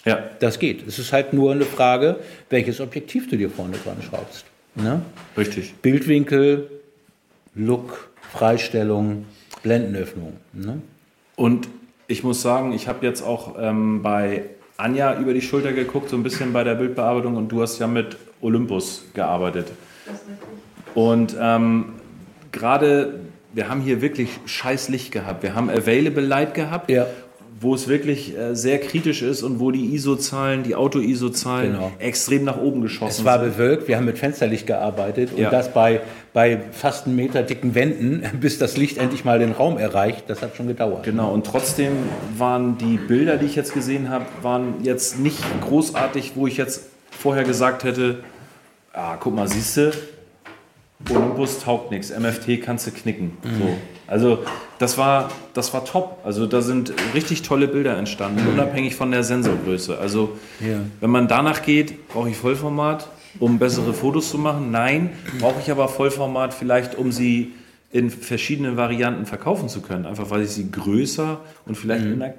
Ja. 0.05 0.22
Das 0.40 0.59
geht. 0.59 0.87
Es 0.87 0.98
ist 0.98 1.14
halt 1.14 1.33
nur 1.33 1.52
eine 1.52 1.64
Frage, 1.64 2.16
welches 2.50 2.81
Objektiv 2.81 3.31
du 3.31 3.37
dir 3.38 3.48
vorne 3.48 3.76
dran 3.83 3.96
schraubst. 4.02 4.44
Ne? 4.74 5.00
Richtig. 5.37 5.74
Bildwinkel, 5.81 6.68
Look, 7.55 8.11
Freistellung, 8.33 9.27
Blendenöffnung. 9.62 10.35
Ne? 10.53 10.81
Und 11.37 11.69
ich 12.07 12.25
muss 12.25 12.43
sagen, 12.43 12.73
ich 12.73 12.88
habe 12.88 13.05
jetzt 13.07 13.23
auch 13.23 13.57
ähm, 13.59 14.03
bei 14.03 14.45
Anja 14.77 15.19
über 15.19 15.35
die 15.35 15.43
Schulter 15.43 15.73
geguckt, 15.73 16.11
so 16.11 16.17
ein 16.17 16.23
bisschen 16.23 16.53
bei 16.53 16.65
der 16.65 16.75
Bildbearbeitung 16.75 17.37
und 17.37 17.49
du 17.49 17.62
hast 17.62 17.79
ja 17.79 17.87
mit 17.87 18.17
Olympus 18.41 19.05
gearbeitet. 19.15 19.69
Und 20.95 21.37
ähm, 21.41 21.95
gerade, 22.51 23.21
wir 23.53 23.69
haben 23.69 23.81
hier 23.81 24.03
wirklich 24.03 24.31
scheiß 24.47 24.88
Licht 24.88 25.12
gehabt. 25.12 25.43
Wir 25.43 25.55
haben 25.55 25.71
Available 25.71 26.25
Light 26.25 26.55
gehabt, 26.55 26.91
Ja. 26.91 27.07
Wo 27.62 27.75
es 27.75 27.88
wirklich 27.88 28.37
äh, 28.37 28.55
sehr 28.55 28.79
kritisch 28.81 29.22
ist 29.22 29.42
und 29.42 29.61
wo 29.61 29.70
die 29.70 29.94
ISO-Zahlen, 29.94 30.62
die 30.64 30.75
Auto-ISO-Zahlen 30.75 31.72
Genau. 31.72 31.92
extrem 31.98 32.44
nach 32.44 32.59
oben 32.61 32.83
geschossen 32.83 33.20
Es 33.20 33.25
war 33.25 33.38
sind. 33.40 33.53
bewölkt, 33.53 33.88
wir 33.88 33.96
haben 33.96 34.05
mit 34.05 34.18
Fensterlicht 34.18 34.66
gearbeitet 34.66 35.31
und 35.33 35.38
Ja. 35.38 35.48
das 35.51 35.72
bei, 35.72 36.01
bei 36.33 36.59
fast 36.72 37.07
einen 37.07 37.16
Meter 37.16 37.42
dicken 37.42 37.75
Wänden, 37.75 38.22
bis 38.40 38.59
das 38.59 38.77
Licht 38.77 38.98
endlich 38.98 39.25
mal 39.25 39.38
den 39.38 39.53
Raum 39.53 39.79
erreicht, 39.79 40.25
das 40.29 40.42
hat 40.42 40.57
schon 40.57 40.66
gedauert. 40.66 41.05
Genau, 41.05 41.33
und 41.33 41.46
trotzdem 41.46 41.92
waren 42.37 42.77
die 42.79 42.96
Bilder, 42.98 43.37
die 43.38 43.46
ich 43.46 43.55
jetzt 43.57 43.72
gesehen 43.75 44.11
habe, 44.11 44.27
waren 44.42 44.75
jetzt 44.83 45.18
nicht 45.18 45.38
großartig, 45.62 46.33
wo 46.35 46.46
ich 46.46 46.57
jetzt 46.57 46.88
vorher 47.11 47.44
gesagt 47.44 47.85
hätte, 47.85 48.18
ah, 48.92 49.16
guck 49.20 49.35
mal, 49.35 49.46
siehst 49.48 49.77
du, 49.77 49.92
Olympus 51.11 51.61
taugt 51.61 51.90
nichts, 51.90 52.11
MFT 52.16 52.61
kannst 52.62 52.87
du 52.87 52.90
knicken. 52.90 53.33
So. 53.42 53.77
Also 54.07 54.41
das 54.79 54.99
war, 54.99 55.31
das 55.55 55.73
war 55.73 55.85
top. 55.85 56.19
Also 56.25 56.47
da 56.47 56.61
sind 56.62 56.93
richtig 57.15 57.43
tolle 57.43 57.69
Bilder 57.69 57.97
entstanden, 57.97 58.47
unabhängig 58.49 58.95
von 58.97 59.11
der 59.11 59.23
Sensorgröße. 59.25 59.99
Also 59.99 60.37
Ja. 60.61 60.81
wenn 61.01 61.11
man 61.11 61.29
danach 61.29 61.62
geht, 61.62 62.09
brauche 62.09 62.29
ich 62.31 62.37
Vollformat, 62.37 63.09
um 63.38 63.59
bessere 63.59 63.95
Fotos 63.95 64.31
zu 64.31 64.38
machen. 64.38 64.71
Nein, 64.71 65.11
brauche 65.41 65.61
ich 65.61 65.71
aber 65.71 65.88
Vollformat 65.88 66.53
vielleicht, 66.53 66.97
um 66.97 67.12
sie 67.12 67.53
in 67.91 68.11
verschiedenen 68.11 68.77
Varianten 68.77 69.27
verkaufen 69.27 69.69
zu 69.69 69.81
können. 69.83 70.07
Einfach 70.07 70.31
weil 70.31 70.43
ich 70.43 70.51
sie 70.51 70.71
größer 70.71 71.41
und 71.67 71.77
vielleicht 71.77 72.05
in 72.05 72.23
einer, 72.23 72.35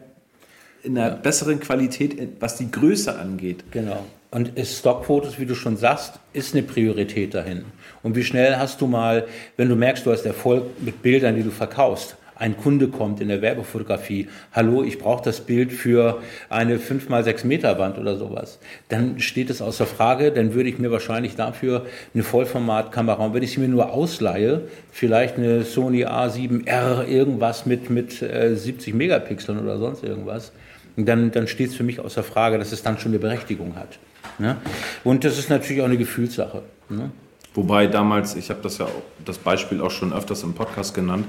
in 0.83 0.97
einer 0.97 1.11
besseren 1.11 1.59
Qualität, 1.59 2.17
was 2.39 2.57
die 2.57 2.69
Größe 2.69 3.17
angeht. 3.17 3.63
Genau. 3.71 4.03
Und 4.33 4.53
Stockfotos, 4.57 5.37
wie 5.37 5.45
du 5.45 5.53
schon 5.53 5.77
sagst, 5.77 6.19
ist 6.33 6.55
eine 6.55 6.63
Priorität 6.63 7.35
dahin. 7.35 7.65
Und 8.01 8.15
wie 8.15 8.23
schnell 8.23 8.55
hast 8.55 8.81
du 8.81 8.87
mal, 8.87 9.27
wenn 9.57 9.69
du 9.69 9.75
merkst, 9.75 10.07
du 10.07 10.11
hast 10.11 10.25
Erfolg 10.25 10.63
mit 10.81 11.03
Bildern, 11.03 11.35
die 11.35 11.43
du 11.43 11.51
verkaufst, 11.51 12.17
ein 12.33 12.57
Kunde 12.57 12.87
kommt 12.87 13.21
in 13.21 13.27
der 13.27 13.43
Werbefotografie, 13.43 14.29
hallo, 14.51 14.81
ich 14.81 14.97
brauche 14.97 15.23
das 15.23 15.41
Bild 15.41 15.71
für 15.71 16.19
eine 16.49 16.77
5x6 16.77 17.45
Meter 17.45 17.77
Wand 17.77 17.99
oder 17.99 18.17
sowas, 18.17 18.57
dann 18.89 19.19
steht 19.19 19.51
es 19.51 19.61
außer 19.61 19.85
Frage, 19.85 20.31
dann 20.31 20.55
würde 20.55 20.69
ich 20.69 20.79
mir 20.79 20.89
wahrscheinlich 20.89 21.35
dafür 21.35 21.85
eine 22.15 22.23
Vollformatkamera, 22.23 23.23
und 23.23 23.35
wenn 23.35 23.43
ich 23.43 23.51
sie 23.51 23.59
mir 23.59 23.67
nur 23.67 23.93
ausleihe, 23.93 24.61
vielleicht 24.91 25.37
eine 25.37 25.63
Sony 25.63 26.07
A7R 26.07 27.07
irgendwas 27.07 27.67
mit, 27.67 27.91
mit 27.91 28.23
äh, 28.23 28.55
70 28.55 28.95
Megapixeln 28.95 29.59
oder 29.59 29.77
sonst 29.77 30.03
irgendwas, 30.03 30.53
dann, 30.97 31.29
dann 31.29 31.45
steht 31.45 31.69
es 31.69 31.75
für 31.75 31.83
mich 31.83 31.99
außer 31.99 32.23
Frage, 32.23 32.57
dass 32.57 32.71
es 32.71 32.81
dann 32.81 32.97
schon 32.97 33.11
eine 33.11 33.19
Berechtigung 33.19 33.75
hat. 33.75 33.99
Ne? 34.39 34.57
Und 35.03 35.23
das 35.23 35.37
ist 35.37 35.49
natürlich 35.49 35.81
auch 35.81 35.85
eine 35.87 35.97
Gefühlssache. 35.97 36.61
Ne? 36.89 37.11
Wobei 37.53 37.87
damals, 37.87 38.35
ich 38.35 38.49
habe 38.49 38.61
das 38.63 38.77
ja 38.79 38.85
auch, 38.85 39.01
das 39.25 39.37
Beispiel 39.37 39.79
auch 39.81 39.91
schon 39.91 40.11
öfters 40.13 40.43
im 40.43 40.53
Podcast 40.53 40.93
genannt, 40.95 41.25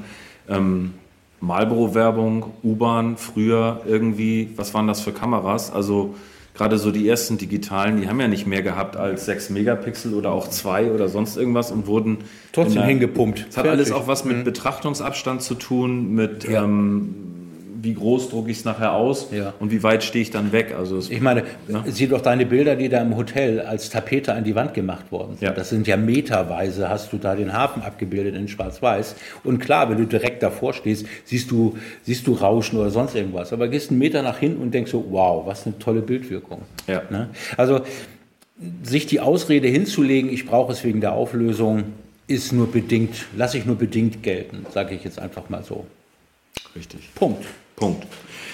ähm, 0.49 0.95
Marlboro-Werbung, 1.41 2.53
U-Bahn, 2.63 3.17
früher 3.17 3.83
irgendwie, 3.87 4.51
was 4.57 4.73
waren 4.75 4.87
das 4.87 5.01
für 5.03 5.13
Kameras? 5.13 5.71
Also 5.73 6.15
gerade 6.55 6.79
so 6.79 6.91
die 6.91 7.07
ersten 7.09 7.37
digitalen, 7.37 8.01
die 8.01 8.09
haben 8.09 8.21
ja 8.21 8.29
nicht 8.29 8.47
mehr 8.47 8.63
gehabt 8.63 8.97
als 8.97 9.27
6 9.27 9.51
Megapixel 9.51 10.15
oder 10.15 10.31
auch 10.33 10.49
2 10.49 10.93
oder 10.93 11.09
sonst 11.09 11.37
irgendwas 11.37 11.71
und 11.71 11.87
wurden 11.87 12.19
Trotzdem 12.53 12.77
der- 12.77 12.85
hingepumpt. 12.87 13.41
Es 13.51 13.57
hat 13.57 13.65
Fertig. 13.67 13.71
alles 13.73 13.93
auch 13.93 14.07
was 14.07 14.25
mit 14.25 14.45
Betrachtungsabstand 14.45 15.43
zu 15.43 15.55
tun, 15.55 16.15
mit 16.15 16.45
Ja. 16.49 16.65
ähm, 16.65 17.15
wie 17.85 17.95
groß 17.95 18.31
drucke 18.31 18.51
ich 18.51 18.59
es 18.59 18.65
nachher 18.65 18.93
aus 18.95 19.29
Ja. 19.31 19.55
und 19.61 19.71
wie 19.71 19.83
weit 19.83 20.03
stehe 20.03 20.23
ich 20.23 20.31
dann 20.31 20.51
weg. 20.53 20.75
Also 20.77 20.99
Ich 20.99 21.21
meine, 21.21 21.45
Ja. 21.69 21.85
sieh 21.87 22.07
doch 22.09 22.21
deine 22.21 22.47
Bilder, 22.47 22.77
die 22.77 22.89
da 22.89 23.01
im 23.03 23.17
Hotel 23.17 23.61
als 23.61 23.91
Tapete 23.91 24.33
an 24.35 24.43
die 24.45 24.55
Wand 24.55 24.75
gemacht 24.75 25.13
worden 25.13 25.37
sind. 25.39 25.43
Ja. 25.43 25.53
Das 25.53 25.69
sind 25.71 25.87
ja 25.87 25.97
meterweise, 25.97 26.89
hast 26.89 27.13
du 27.13 27.19
da 27.19 27.35
den 27.37 27.53
Hafen 27.53 27.83
abgebildet 27.83 28.35
in 28.35 28.49
Schwarz-Weiß. 28.49 29.15
Und 29.45 29.59
klar, 29.59 29.89
wenn 29.91 29.99
du 29.99 30.07
direkt 30.07 30.43
davor 30.43 30.73
stehst, 30.73 31.07
siehst 31.25 31.51
du, 31.51 31.77
siehst 32.03 32.27
du 32.27 32.33
Rauschen 32.33 32.79
oder 32.79 32.91
sonst 32.91 33.15
irgendwas. 33.15 33.53
Aber 33.53 33.69
gehst 33.69 33.91
einen 33.91 33.99
Meter 33.99 34.23
nach 34.23 34.39
hinten 34.39 34.63
und 34.63 34.73
denkst 34.73 34.91
so, 34.91 35.05
wow, 35.11 35.47
was 35.47 35.67
eine 35.67 35.79
tolle 35.79 36.01
Bildwirkung. 36.01 36.63
Ja. 36.87 37.03
Ne? 37.11 37.29
Also 37.57 37.83
sich 38.83 39.07
die 39.07 39.21
Ausrede 39.21 39.69
hinzulegen, 39.69 40.33
ich 40.33 40.47
brauche 40.47 40.73
es 40.73 40.85
wegen 40.85 41.01
der 41.01 41.13
Auflösung, 41.13 41.85
ist 42.27 42.53
nur 42.53 42.71
bedingt, 42.71 43.27
lasse 43.37 43.59
ich 43.59 43.67
nur 43.67 43.77
bedingt 43.77 44.23
gelten, 44.23 44.65
sage 44.73 44.95
ich 44.95 45.05
jetzt 45.05 45.19
einfach 45.19 45.51
mal 45.51 45.63
so. 45.63 45.85
richtig. 46.75 47.11
Punkt. 47.15 47.45
Punkt. 47.77 48.05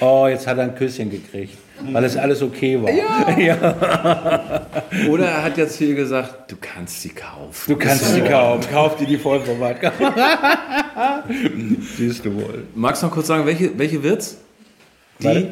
Oh, 0.00 0.26
jetzt 0.28 0.46
hat 0.46 0.58
er 0.58 0.64
ein 0.64 0.74
Küsschen 0.74 1.10
gekriegt, 1.10 1.56
weil 1.92 2.04
es 2.04 2.16
alles 2.16 2.40
okay 2.42 2.80
war. 2.80 2.88
Oder 5.10 5.26
er 5.26 5.42
hat 5.42 5.58
jetzt 5.58 5.76
hier 5.76 5.94
gesagt, 5.94 6.50
du 6.50 6.56
kannst 6.58 7.02
sie 7.02 7.10
kaufen. 7.10 7.70
Du 7.72 7.76
kannst 7.76 8.14
sie 8.14 8.22
kaufen. 8.22 8.66
Kauf 8.72 8.96
dir 8.96 9.06
die 9.06 9.18
Vollformatkamera. 9.18 11.22
Siehst 11.96 12.24
du 12.24 12.34
wohl. 12.34 12.64
Magst 12.74 13.02
du 13.02 13.06
noch 13.08 13.12
kurz 13.14 13.26
sagen, 13.26 13.44
welche, 13.44 13.78
welche 13.78 14.02
wird's? 14.02 14.38
Die 15.20 15.24
Warte. 15.26 15.50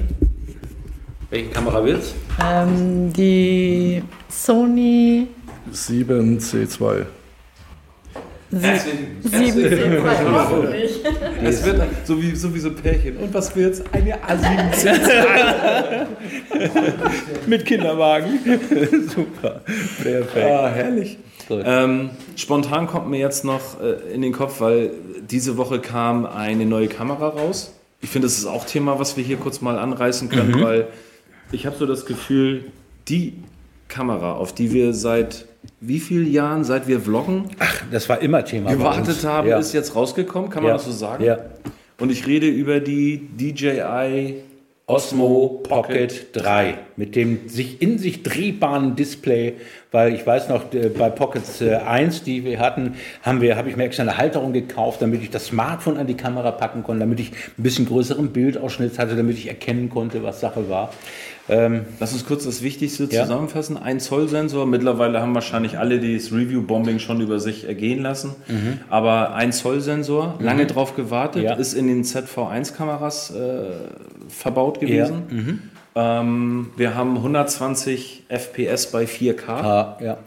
Welche 1.31 1.51
Kamera 1.51 1.85
willst 1.85 2.15
Ähm, 2.43 3.13
die 3.13 4.03
Sony 4.31 5.27
7C2. 5.71 7.05
7C2, 8.51 10.33
hoffentlich. 10.33 10.98
Es 11.43 11.65
wird 11.65 11.81
so 12.05 12.21
wie, 12.21 12.35
so 12.35 12.55
wie 12.55 12.59
so 12.59 12.69
ein 12.69 12.77
Pärchen. 12.77 13.17
Und 13.17 13.33
was 13.33 13.55
wird's? 13.55 13.83
Eine 13.93 14.17
A7 14.17 16.07
Mit 17.47 17.65
Kinderwagen. 17.65 18.39
Super. 19.15 19.61
Perfekt. 20.03 20.47
Ah, 20.47 20.69
herrlich. 20.69 21.19
Ähm, 21.51 22.11
spontan 22.37 22.87
kommt 22.87 23.09
mir 23.09 23.19
jetzt 23.19 23.45
noch 23.45 23.81
äh, 23.81 24.13
in 24.13 24.23
den 24.23 24.33
Kopf, 24.33 24.61
weil 24.61 24.91
diese 25.31 25.57
Woche 25.57 25.81
kam 25.81 26.27
eine 26.27 26.67
neue 26.67 26.89
Kamera 26.89 27.29
raus. 27.29 27.73
Ich 28.01 28.11
finde, 28.11 28.27
das 28.27 28.39
ist 28.39 28.47
auch 28.47 28.65
Thema, 28.65 28.99
was 28.99 29.17
wir 29.17 29.25
hier 29.25 29.39
kurz 29.39 29.61
mal 29.61 29.79
anreißen 29.79 30.29
können, 30.29 30.61
weil 30.63 30.89
ich 31.51 31.67
habe 31.67 31.77
so 31.77 31.87
das 31.87 32.07
Gefühl, 32.07 32.67
die 33.09 33.35
Kamera, 33.89 34.35
auf 34.35 34.55
die 34.55 34.73
wir 34.73 34.93
seit 34.93 35.47
wie 35.81 35.99
vielen 36.01 36.31
Jahren, 36.31 36.65
seit 36.65 36.89
wir 36.89 37.01
vloggen, 37.01 37.45
Das 37.91 38.09
war 38.09 38.21
immer 38.21 38.45
Thema. 38.45 38.73
gewartet 38.73 39.25
haben, 39.25 39.49
ja. 39.49 39.59
ist 39.59 39.73
jetzt 39.73 39.95
rausgekommen, 39.95 40.51
kann 40.51 40.63
man 40.63 40.71
ja. 40.71 40.77
das 40.77 40.85
so 40.85 40.93
sagen? 40.93 41.25
Ja. 41.25 41.39
Und 41.99 42.11
ich 42.11 42.27
rede 42.27 42.47
über 42.47 42.81
die 42.81 43.29
DJI 43.37 44.43
Osmo 44.87 45.61
Pocket 45.65 46.29
3 46.33 46.79
mit 46.97 47.15
dem 47.15 47.49
sich 47.49 47.83
in 47.83 47.99
sich 47.99 48.23
drehbaren 48.23 48.97
Display, 48.97 49.57
weil 49.91 50.13
ich 50.15 50.27
weiß 50.27 50.49
noch, 50.51 50.73
äh, 50.75 50.89
bei 50.91 51.09
Pockets 51.11 51.61
äh, 51.61 51.77
1, 51.77 52.23
die 52.23 52.45
wir 52.45 52.59
hatten, 52.61 52.95
haben 53.23 53.41
wir, 53.41 53.57
habe 53.57 53.71
ich 53.71 53.77
mir 53.77 53.85
extra 53.85 54.03
eine 54.03 54.19
Halterung 54.19 54.53
gekauft, 54.53 55.01
damit 55.01 55.23
ich 55.23 55.31
das 55.31 55.47
Smartphone 55.47 55.97
an 55.97 56.07
die 56.07 56.15
Kamera 56.17 56.51
packen 56.51 56.83
konnte, 56.83 57.01
damit 57.01 57.21
ich 57.21 57.33
ein 57.57 57.63
bisschen 57.63 57.87
größeren 57.87 58.29
Bildausschnitt 58.33 58.99
hatte, 58.99 59.17
damit 59.17 59.39
ich 59.39 59.49
erkennen 59.49 59.89
konnte, 59.89 60.23
was 60.23 60.41
Sache 60.41 60.69
war. 60.69 60.93
Ähm, 61.51 61.87
Lass 61.99 62.13
uns 62.13 62.27
kurz 62.27 62.45
das 62.45 62.61
Wichtigste 62.63 63.05
Ja. 63.05 63.23
zusammenfassen. 63.23 63.79
Ein 63.79 64.01
Zoll 64.01 64.29
Sensor. 64.29 64.67
Mittlerweile 64.67 65.23
haben 65.23 65.35
wahrscheinlich 65.35 65.79
alle 65.79 65.99
das 65.99 66.31
Review-Bombing 66.31 66.99
schon 66.99 67.23
über 67.23 67.41
sich 67.41 67.67
ergehen 67.67 68.03
lassen. 68.03 68.35
Aber 68.91 69.35
ein 69.35 69.53
Zoll 69.53 69.81
Sensor, 69.81 70.35
lange 70.41 70.67
drauf 70.67 70.95
gewartet, 70.95 71.45
Ja. 71.45 71.55
ist 71.55 71.73
in 71.73 71.87
den 71.87 72.05
ZV1-Kameras 72.05 73.31
äh, 73.35 73.63
verbaut 74.29 74.81
gewesen. 74.81 75.71
Ähm, 75.99 76.71
wir 76.77 76.95
haben 76.95 77.17
120 77.17 78.25
FPS 78.29 78.93
bei 78.93 79.05
4K. 79.05 79.49
ah, 79.49 79.99
ja. 80.01 80.19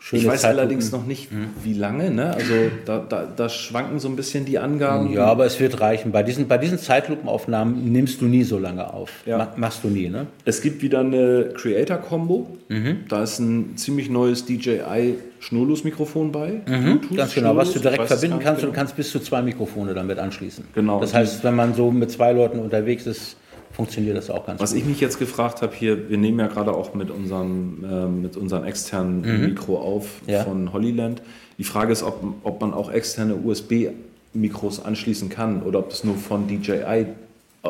Schöne 0.00 0.22
ich 0.22 0.28
weiß 0.28 0.42
Zeitlupen. 0.42 0.60
allerdings 0.60 0.92
noch 0.92 1.04
nicht, 1.04 1.28
wie 1.64 1.72
lange. 1.72 2.12
Ne? 2.12 2.32
Also 2.32 2.54
da, 2.84 2.98
da, 3.00 3.24
da 3.24 3.48
schwanken 3.48 3.98
so 3.98 4.08
ein 4.08 4.14
bisschen 4.14 4.44
die 4.44 4.60
Angaben. 4.60 5.12
Ja, 5.12 5.24
aber 5.24 5.44
es 5.44 5.58
wird 5.58 5.80
reichen. 5.80 6.12
Bei 6.12 6.22
diesen, 6.22 6.46
bei 6.46 6.56
diesen 6.56 6.78
Zeitlupenaufnahmen 6.78 7.90
nimmst 7.90 8.20
du 8.20 8.26
nie 8.26 8.44
so 8.44 8.60
lange 8.60 8.94
auf. 8.94 9.10
Ja. 9.26 9.38
Ma 9.38 9.52
machst 9.56 9.82
du 9.82 9.88
nie, 9.88 10.08
ne? 10.08 10.28
Es 10.44 10.62
gibt 10.62 10.82
wieder 10.82 11.00
eine 11.00 11.50
Creator-Combo. 11.52 12.46
Mhm. 12.68 12.98
Da 13.08 13.24
ist 13.24 13.40
ein 13.40 13.76
ziemlich 13.76 14.08
neues 14.08 14.46
DJI 14.46 15.16
Schnurlos-Mikrofon 15.40 16.30
bei. 16.30 16.60
Mhm. 16.64 17.00
Ganz 17.16 17.34
genau, 17.34 17.56
was 17.56 17.72
du 17.72 17.80
direkt 17.80 18.06
verbinden 18.06 18.38
kannst 18.38 18.62
und 18.62 18.68
genau. 18.68 18.72
du 18.72 18.78
kannst 18.78 18.94
bis 18.94 19.10
zu 19.10 19.18
zwei 19.18 19.42
Mikrofone 19.42 19.94
damit 19.94 20.20
anschließen. 20.20 20.64
Genau. 20.76 21.00
Das 21.00 21.12
heißt, 21.12 21.42
wenn 21.42 21.56
man 21.56 21.74
so 21.74 21.90
mit 21.90 22.12
zwei 22.12 22.30
Leuten 22.30 22.60
unterwegs 22.60 23.04
ist, 23.06 23.36
funktioniert 23.78 24.16
das 24.16 24.28
auch 24.28 24.44
ganz 24.44 24.60
Was 24.60 24.72
gut. 24.72 24.80
ich 24.80 24.86
mich 24.86 25.00
jetzt 25.00 25.18
gefragt 25.20 25.62
habe 25.62 25.72
hier, 25.74 26.10
wir 26.10 26.18
nehmen 26.18 26.40
ja 26.40 26.48
gerade 26.48 26.72
auch 26.74 26.94
mit 26.94 27.10
unserem, 27.12 27.84
ähm, 27.90 28.22
mit 28.22 28.36
unserem 28.36 28.64
externen 28.64 29.22
Mikro 29.46 29.78
auf 29.78 30.20
Mhm. 30.26 30.32
Ja. 30.32 30.42
von 30.44 30.72
Hollyland. 30.72 31.22
Die 31.58 31.64
Frage 31.64 31.92
ist, 31.92 32.02
ob, 32.02 32.22
ob 32.42 32.60
man 32.60 32.74
auch 32.74 32.90
externe 32.90 33.36
USB-Mikros 33.36 34.84
anschließen 34.84 35.28
kann 35.28 35.62
oder 35.62 35.78
ob 35.78 35.92
es 35.92 36.04
nur 36.04 36.16
von 36.16 36.46
DJI 36.48 37.06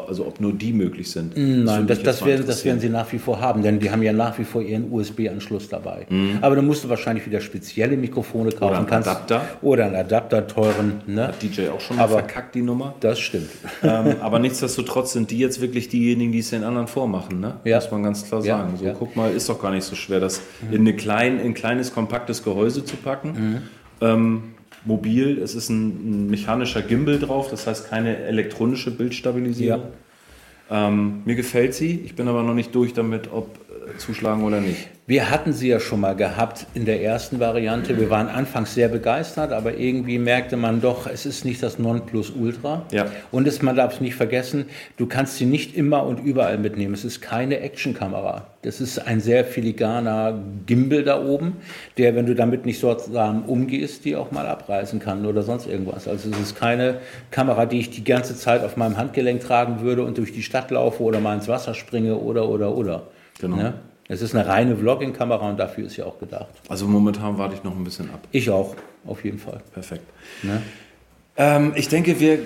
also 0.06 0.26
ob 0.26 0.40
nur 0.40 0.52
die 0.52 0.72
möglich 0.72 1.10
sind. 1.10 1.36
Nein, 1.36 1.66
würde 1.66 1.86
das, 1.86 2.02
das, 2.02 2.20
mal 2.20 2.26
werden, 2.28 2.46
das 2.46 2.64
werden 2.64 2.80
sie 2.80 2.88
nach 2.88 3.10
wie 3.12 3.18
vor 3.18 3.40
haben, 3.40 3.62
denn 3.62 3.80
die 3.80 3.90
haben 3.90 4.02
ja 4.02 4.12
nach 4.12 4.38
wie 4.38 4.44
vor 4.44 4.62
ihren 4.62 4.92
USB-Anschluss 4.92 5.68
dabei. 5.68 6.06
Mhm. 6.08 6.38
Aber 6.40 6.56
dann 6.56 6.66
musst 6.66 6.84
du 6.84 6.88
wahrscheinlich 6.88 7.24
wieder 7.26 7.40
spezielle 7.40 7.96
Mikrofone 7.96 8.50
kaufen. 8.52 8.74
einen 8.76 8.86
kannst, 8.86 9.08
Adapter. 9.08 9.42
Oder 9.62 9.86
einen 9.86 9.96
Adapter, 9.96 10.46
teuren. 10.46 11.00
Ne? 11.06 11.32
DJ 11.42 11.68
auch 11.68 11.80
schon 11.80 11.96
mal 11.96 12.04
Aber- 12.04 12.18
verkackt, 12.18 12.54
die 12.54 12.62
Nummer. 12.62 12.94
Das 13.00 13.18
stimmt. 13.18 13.48
ähm, 13.82 14.16
aber 14.20 14.38
nichtsdestotrotz 14.38 15.12
sind 15.12 15.30
die 15.30 15.38
jetzt 15.38 15.60
wirklich 15.60 15.88
diejenigen, 15.88 16.32
die 16.32 16.40
es 16.40 16.50
den 16.50 16.64
anderen 16.64 16.86
vormachen, 16.86 17.40
ne? 17.40 17.54
Ja. 17.64 17.76
Muss 17.76 17.90
man 17.90 18.02
ganz 18.02 18.24
klar 18.26 18.44
Ja, 18.44 18.58
sagen. 18.58 18.76
So, 18.76 18.84
ja. 18.84 18.94
guck 18.98 19.16
mal, 19.16 19.30
ist 19.32 19.48
doch 19.48 19.60
gar 19.60 19.70
nicht 19.70 19.84
so 19.84 19.94
schwer, 19.96 20.20
das 20.20 20.42
in, 20.70 20.80
eine 20.80 20.94
klein, 20.94 21.38
in 21.40 21.46
ein 21.48 21.54
kleines, 21.54 21.92
kompaktes 21.94 22.42
Gehäuse 22.44 22.84
zu 22.84 22.96
packen. 22.96 23.62
Ähm, 24.00 24.42
mobil, 24.88 25.38
es 25.38 25.54
ist 25.54 25.68
ein, 25.68 25.86
ein 26.26 26.30
mechanischer 26.30 26.82
Gimbal 26.82 27.20
drauf, 27.20 27.48
das 27.50 27.66
heißt 27.66 27.88
keine 27.88 28.16
elektronische 28.16 28.90
Bildstabilisierung. 28.90 29.82
Ähm, 30.70 31.22
mir 31.24 31.36
gefällt 31.36 31.74
sie, 31.74 32.00
ich 32.04 32.16
bin 32.16 32.26
aber 32.26 32.42
noch 32.42 32.54
nicht 32.54 32.74
durch 32.74 32.92
damit, 32.94 33.30
ob 33.32 33.56
äh, 33.56 33.96
zuschlagen 33.98 34.42
oder 34.42 34.60
nicht. 34.60 34.88
Wir 35.08 35.30
hatten 35.30 35.54
sie 35.54 35.68
ja 35.68 35.80
schon 35.80 36.00
mal 36.00 36.14
gehabt 36.14 36.66
in 36.74 36.84
der 36.84 37.02
ersten 37.02 37.40
Variante. 37.40 37.98
Wir 37.98 38.10
waren 38.10 38.28
anfangs 38.28 38.74
sehr 38.74 38.88
begeistert, 38.88 39.52
aber 39.52 39.78
irgendwie 39.78 40.18
merkte 40.18 40.58
man 40.58 40.82
doch, 40.82 41.06
es 41.06 41.24
ist 41.24 41.46
nicht 41.46 41.62
das 41.62 41.78
Nonplusultra. 41.78 42.82
Ja. 42.92 43.06
Und 43.30 43.48
es, 43.48 43.62
man 43.62 43.74
darf 43.74 43.94
es 43.94 44.00
nicht 44.02 44.16
vergessen, 44.16 44.66
du 44.98 45.06
kannst 45.06 45.38
sie 45.38 45.46
nicht 45.46 45.74
immer 45.74 46.04
und 46.04 46.18
überall 46.20 46.58
mitnehmen. 46.58 46.92
Es 46.92 47.06
ist 47.06 47.22
keine 47.22 47.60
Actionkamera. 47.60 48.48
Das 48.60 48.82
ist 48.82 48.98
ein 48.98 49.20
sehr 49.20 49.46
filigraner 49.46 50.44
Gimbal 50.66 51.04
da 51.04 51.24
oben, 51.24 51.56
der, 51.96 52.14
wenn 52.14 52.26
du 52.26 52.34
damit 52.34 52.66
nicht 52.66 52.78
sorgsam 52.78 53.46
umgehst, 53.46 54.04
die 54.04 54.14
auch 54.14 54.30
mal 54.30 54.46
abreißen 54.46 55.00
kann 55.00 55.24
oder 55.24 55.42
sonst 55.42 55.68
irgendwas. 55.68 56.06
Also 56.06 56.28
es 56.28 56.38
ist 56.38 56.54
keine 56.54 56.98
Kamera, 57.30 57.64
die 57.64 57.80
ich 57.80 57.88
die 57.88 58.04
ganze 58.04 58.36
Zeit 58.36 58.62
auf 58.62 58.76
meinem 58.76 58.98
Handgelenk 58.98 59.40
tragen 59.40 59.80
würde 59.80 60.04
und 60.04 60.18
durch 60.18 60.34
die 60.34 60.42
Stadt 60.42 60.70
laufe 60.70 61.02
oder 61.02 61.18
mal 61.18 61.34
ins 61.34 61.48
Wasser 61.48 61.72
springe 61.72 62.16
oder, 62.16 62.46
oder, 62.46 62.76
oder. 62.76 63.04
Genau. 63.40 63.56
Ne? 63.56 63.74
Es 64.10 64.22
ist 64.22 64.34
eine 64.34 64.46
reine 64.46 64.74
Vlogging-Kamera 64.76 65.50
und 65.50 65.58
dafür 65.58 65.86
ist 65.86 65.94
sie 65.94 66.02
auch 66.02 66.18
gedacht. 66.18 66.46
Also 66.68 66.86
momentan 66.86 67.36
warte 67.38 67.54
ich 67.54 67.62
noch 67.64 67.76
ein 67.76 67.84
bisschen 67.84 68.08
ab. 68.10 68.20
Ich 68.32 68.48
auch, 68.50 68.74
auf 69.06 69.22
jeden 69.24 69.38
Fall. 69.38 69.60
Perfekt. 69.74 70.04
Ne? 70.42 70.62
Ähm, 71.36 71.72
ich 71.76 71.88
denke, 71.88 72.18
wir 72.18 72.38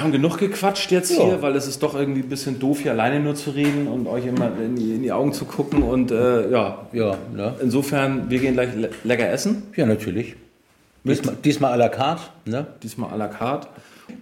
haben 0.00 0.12
genug 0.12 0.38
gequatscht 0.38 0.90
jetzt 0.90 1.10
Ja. 1.16 1.24
hier, 1.24 1.42
weil 1.42 1.54
es 1.56 1.66
ist 1.68 1.82
doch 1.82 1.94
irgendwie 1.94 2.20
ein 2.22 2.28
bisschen 2.28 2.58
doof, 2.58 2.80
hier 2.80 2.92
alleine 2.92 3.20
nur 3.20 3.34
zu 3.34 3.50
reden 3.50 3.86
und 3.86 4.06
euch 4.06 4.26
immer 4.26 4.50
in 4.64 4.76
die, 4.76 4.94
in 4.94 5.02
die 5.02 5.12
Augen 5.12 5.32
zu 5.34 5.44
gucken. 5.44 5.82
Und 5.82 6.10
äh, 6.10 6.50
ja, 6.50 6.78
Ja, 6.92 7.16
ne? 7.36 7.54
insofern, 7.62 8.30
wir 8.30 8.38
gehen 8.38 8.54
gleich 8.54 8.74
le 8.74 8.90
lecker 9.04 9.28
essen. 9.30 9.64
ja 9.76 9.84
natürlich. 9.86 10.34
Diesmal, 11.04 11.36
diesmal 11.44 11.72
à 11.72 11.76
la 11.76 11.88
carte. 11.90 12.22
Ne? 12.44 12.66
Diesmal 12.82 13.10
à 13.12 13.16
la 13.16 13.28
carte. 13.28 13.68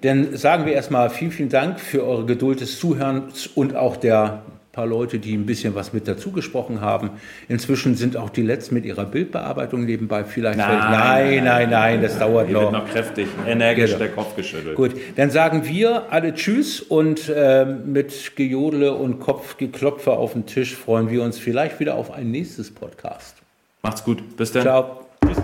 Denn 0.02 0.36
sagen 0.36 0.66
wir 0.66 0.74
erstmal 0.74 1.10
vielen, 1.10 1.30
vielen 1.32 1.48
Dank 1.48 1.80
für 1.80 2.04
eure 2.04 2.26
Geduld 2.26 2.60
des 2.60 2.78
Zuhörens 2.78 3.46
und 3.46 3.74
auch 3.76 3.96
der 3.96 4.42
paar 4.78 4.86
Leute, 4.86 5.18
die 5.18 5.34
ein 5.36 5.44
bisschen 5.44 5.74
was 5.74 5.92
mit 5.92 6.06
dazu 6.06 6.30
gesprochen 6.30 6.80
haben. 6.80 7.10
Inzwischen 7.48 7.96
sind 7.96 8.16
auch 8.16 8.30
die 8.30 8.42
Letzten 8.42 8.76
mit 8.76 8.84
ihrer 8.84 9.04
Bildbearbeitung 9.06 9.84
nebenbei 9.84 10.22
vielleicht. 10.22 10.56
Nein, 10.56 10.78
nein, 10.78 11.44
nein, 11.44 11.70
nein, 11.70 12.00
das 12.02 12.16
dauert 12.16 12.46
Hier 12.46 12.60
wird 12.60 12.70
noch. 12.72 12.84
noch 12.84 12.88
kräftig, 12.88 13.26
energisch 13.44 13.86
Genau. 13.90 13.98
der 13.98 14.08
Kopf 14.10 14.36
geschüttelt. 14.36 14.76
Gut, 14.76 14.92
dann 15.16 15.30
sagen 15.30 15.66
wir 15.66 16.12
alle 16.12 16.32
Tschüss 16.32 16.80
und 16.80 17.22
ähm, 17.34 17.92
mit 17.92 18.36
Gejodle 18.36 18.94
und 18.94 19.18
Kopfgeklopfe 19.18 20.12
auf 20.12 20.34
den 20.34 20.46
Tisch 20.46 20.76
freuen 20.76 21.10
wir 21.10 21.24
uns 21.24 21.38
vielleicht 21.40 21.80
wieder 21.80 21.96
auf 21.96 22.12
ein 22.12 22.30
nächstes 22.30 22.70
Podcast. 22.72 23.34
Macht's 23.82 24.04
gut. 24.04 24.36
Bis 24.36 24.52
dann. 24.52 24.62
Ciao. 24.62 25.00
Tschüss. 25.26 25.38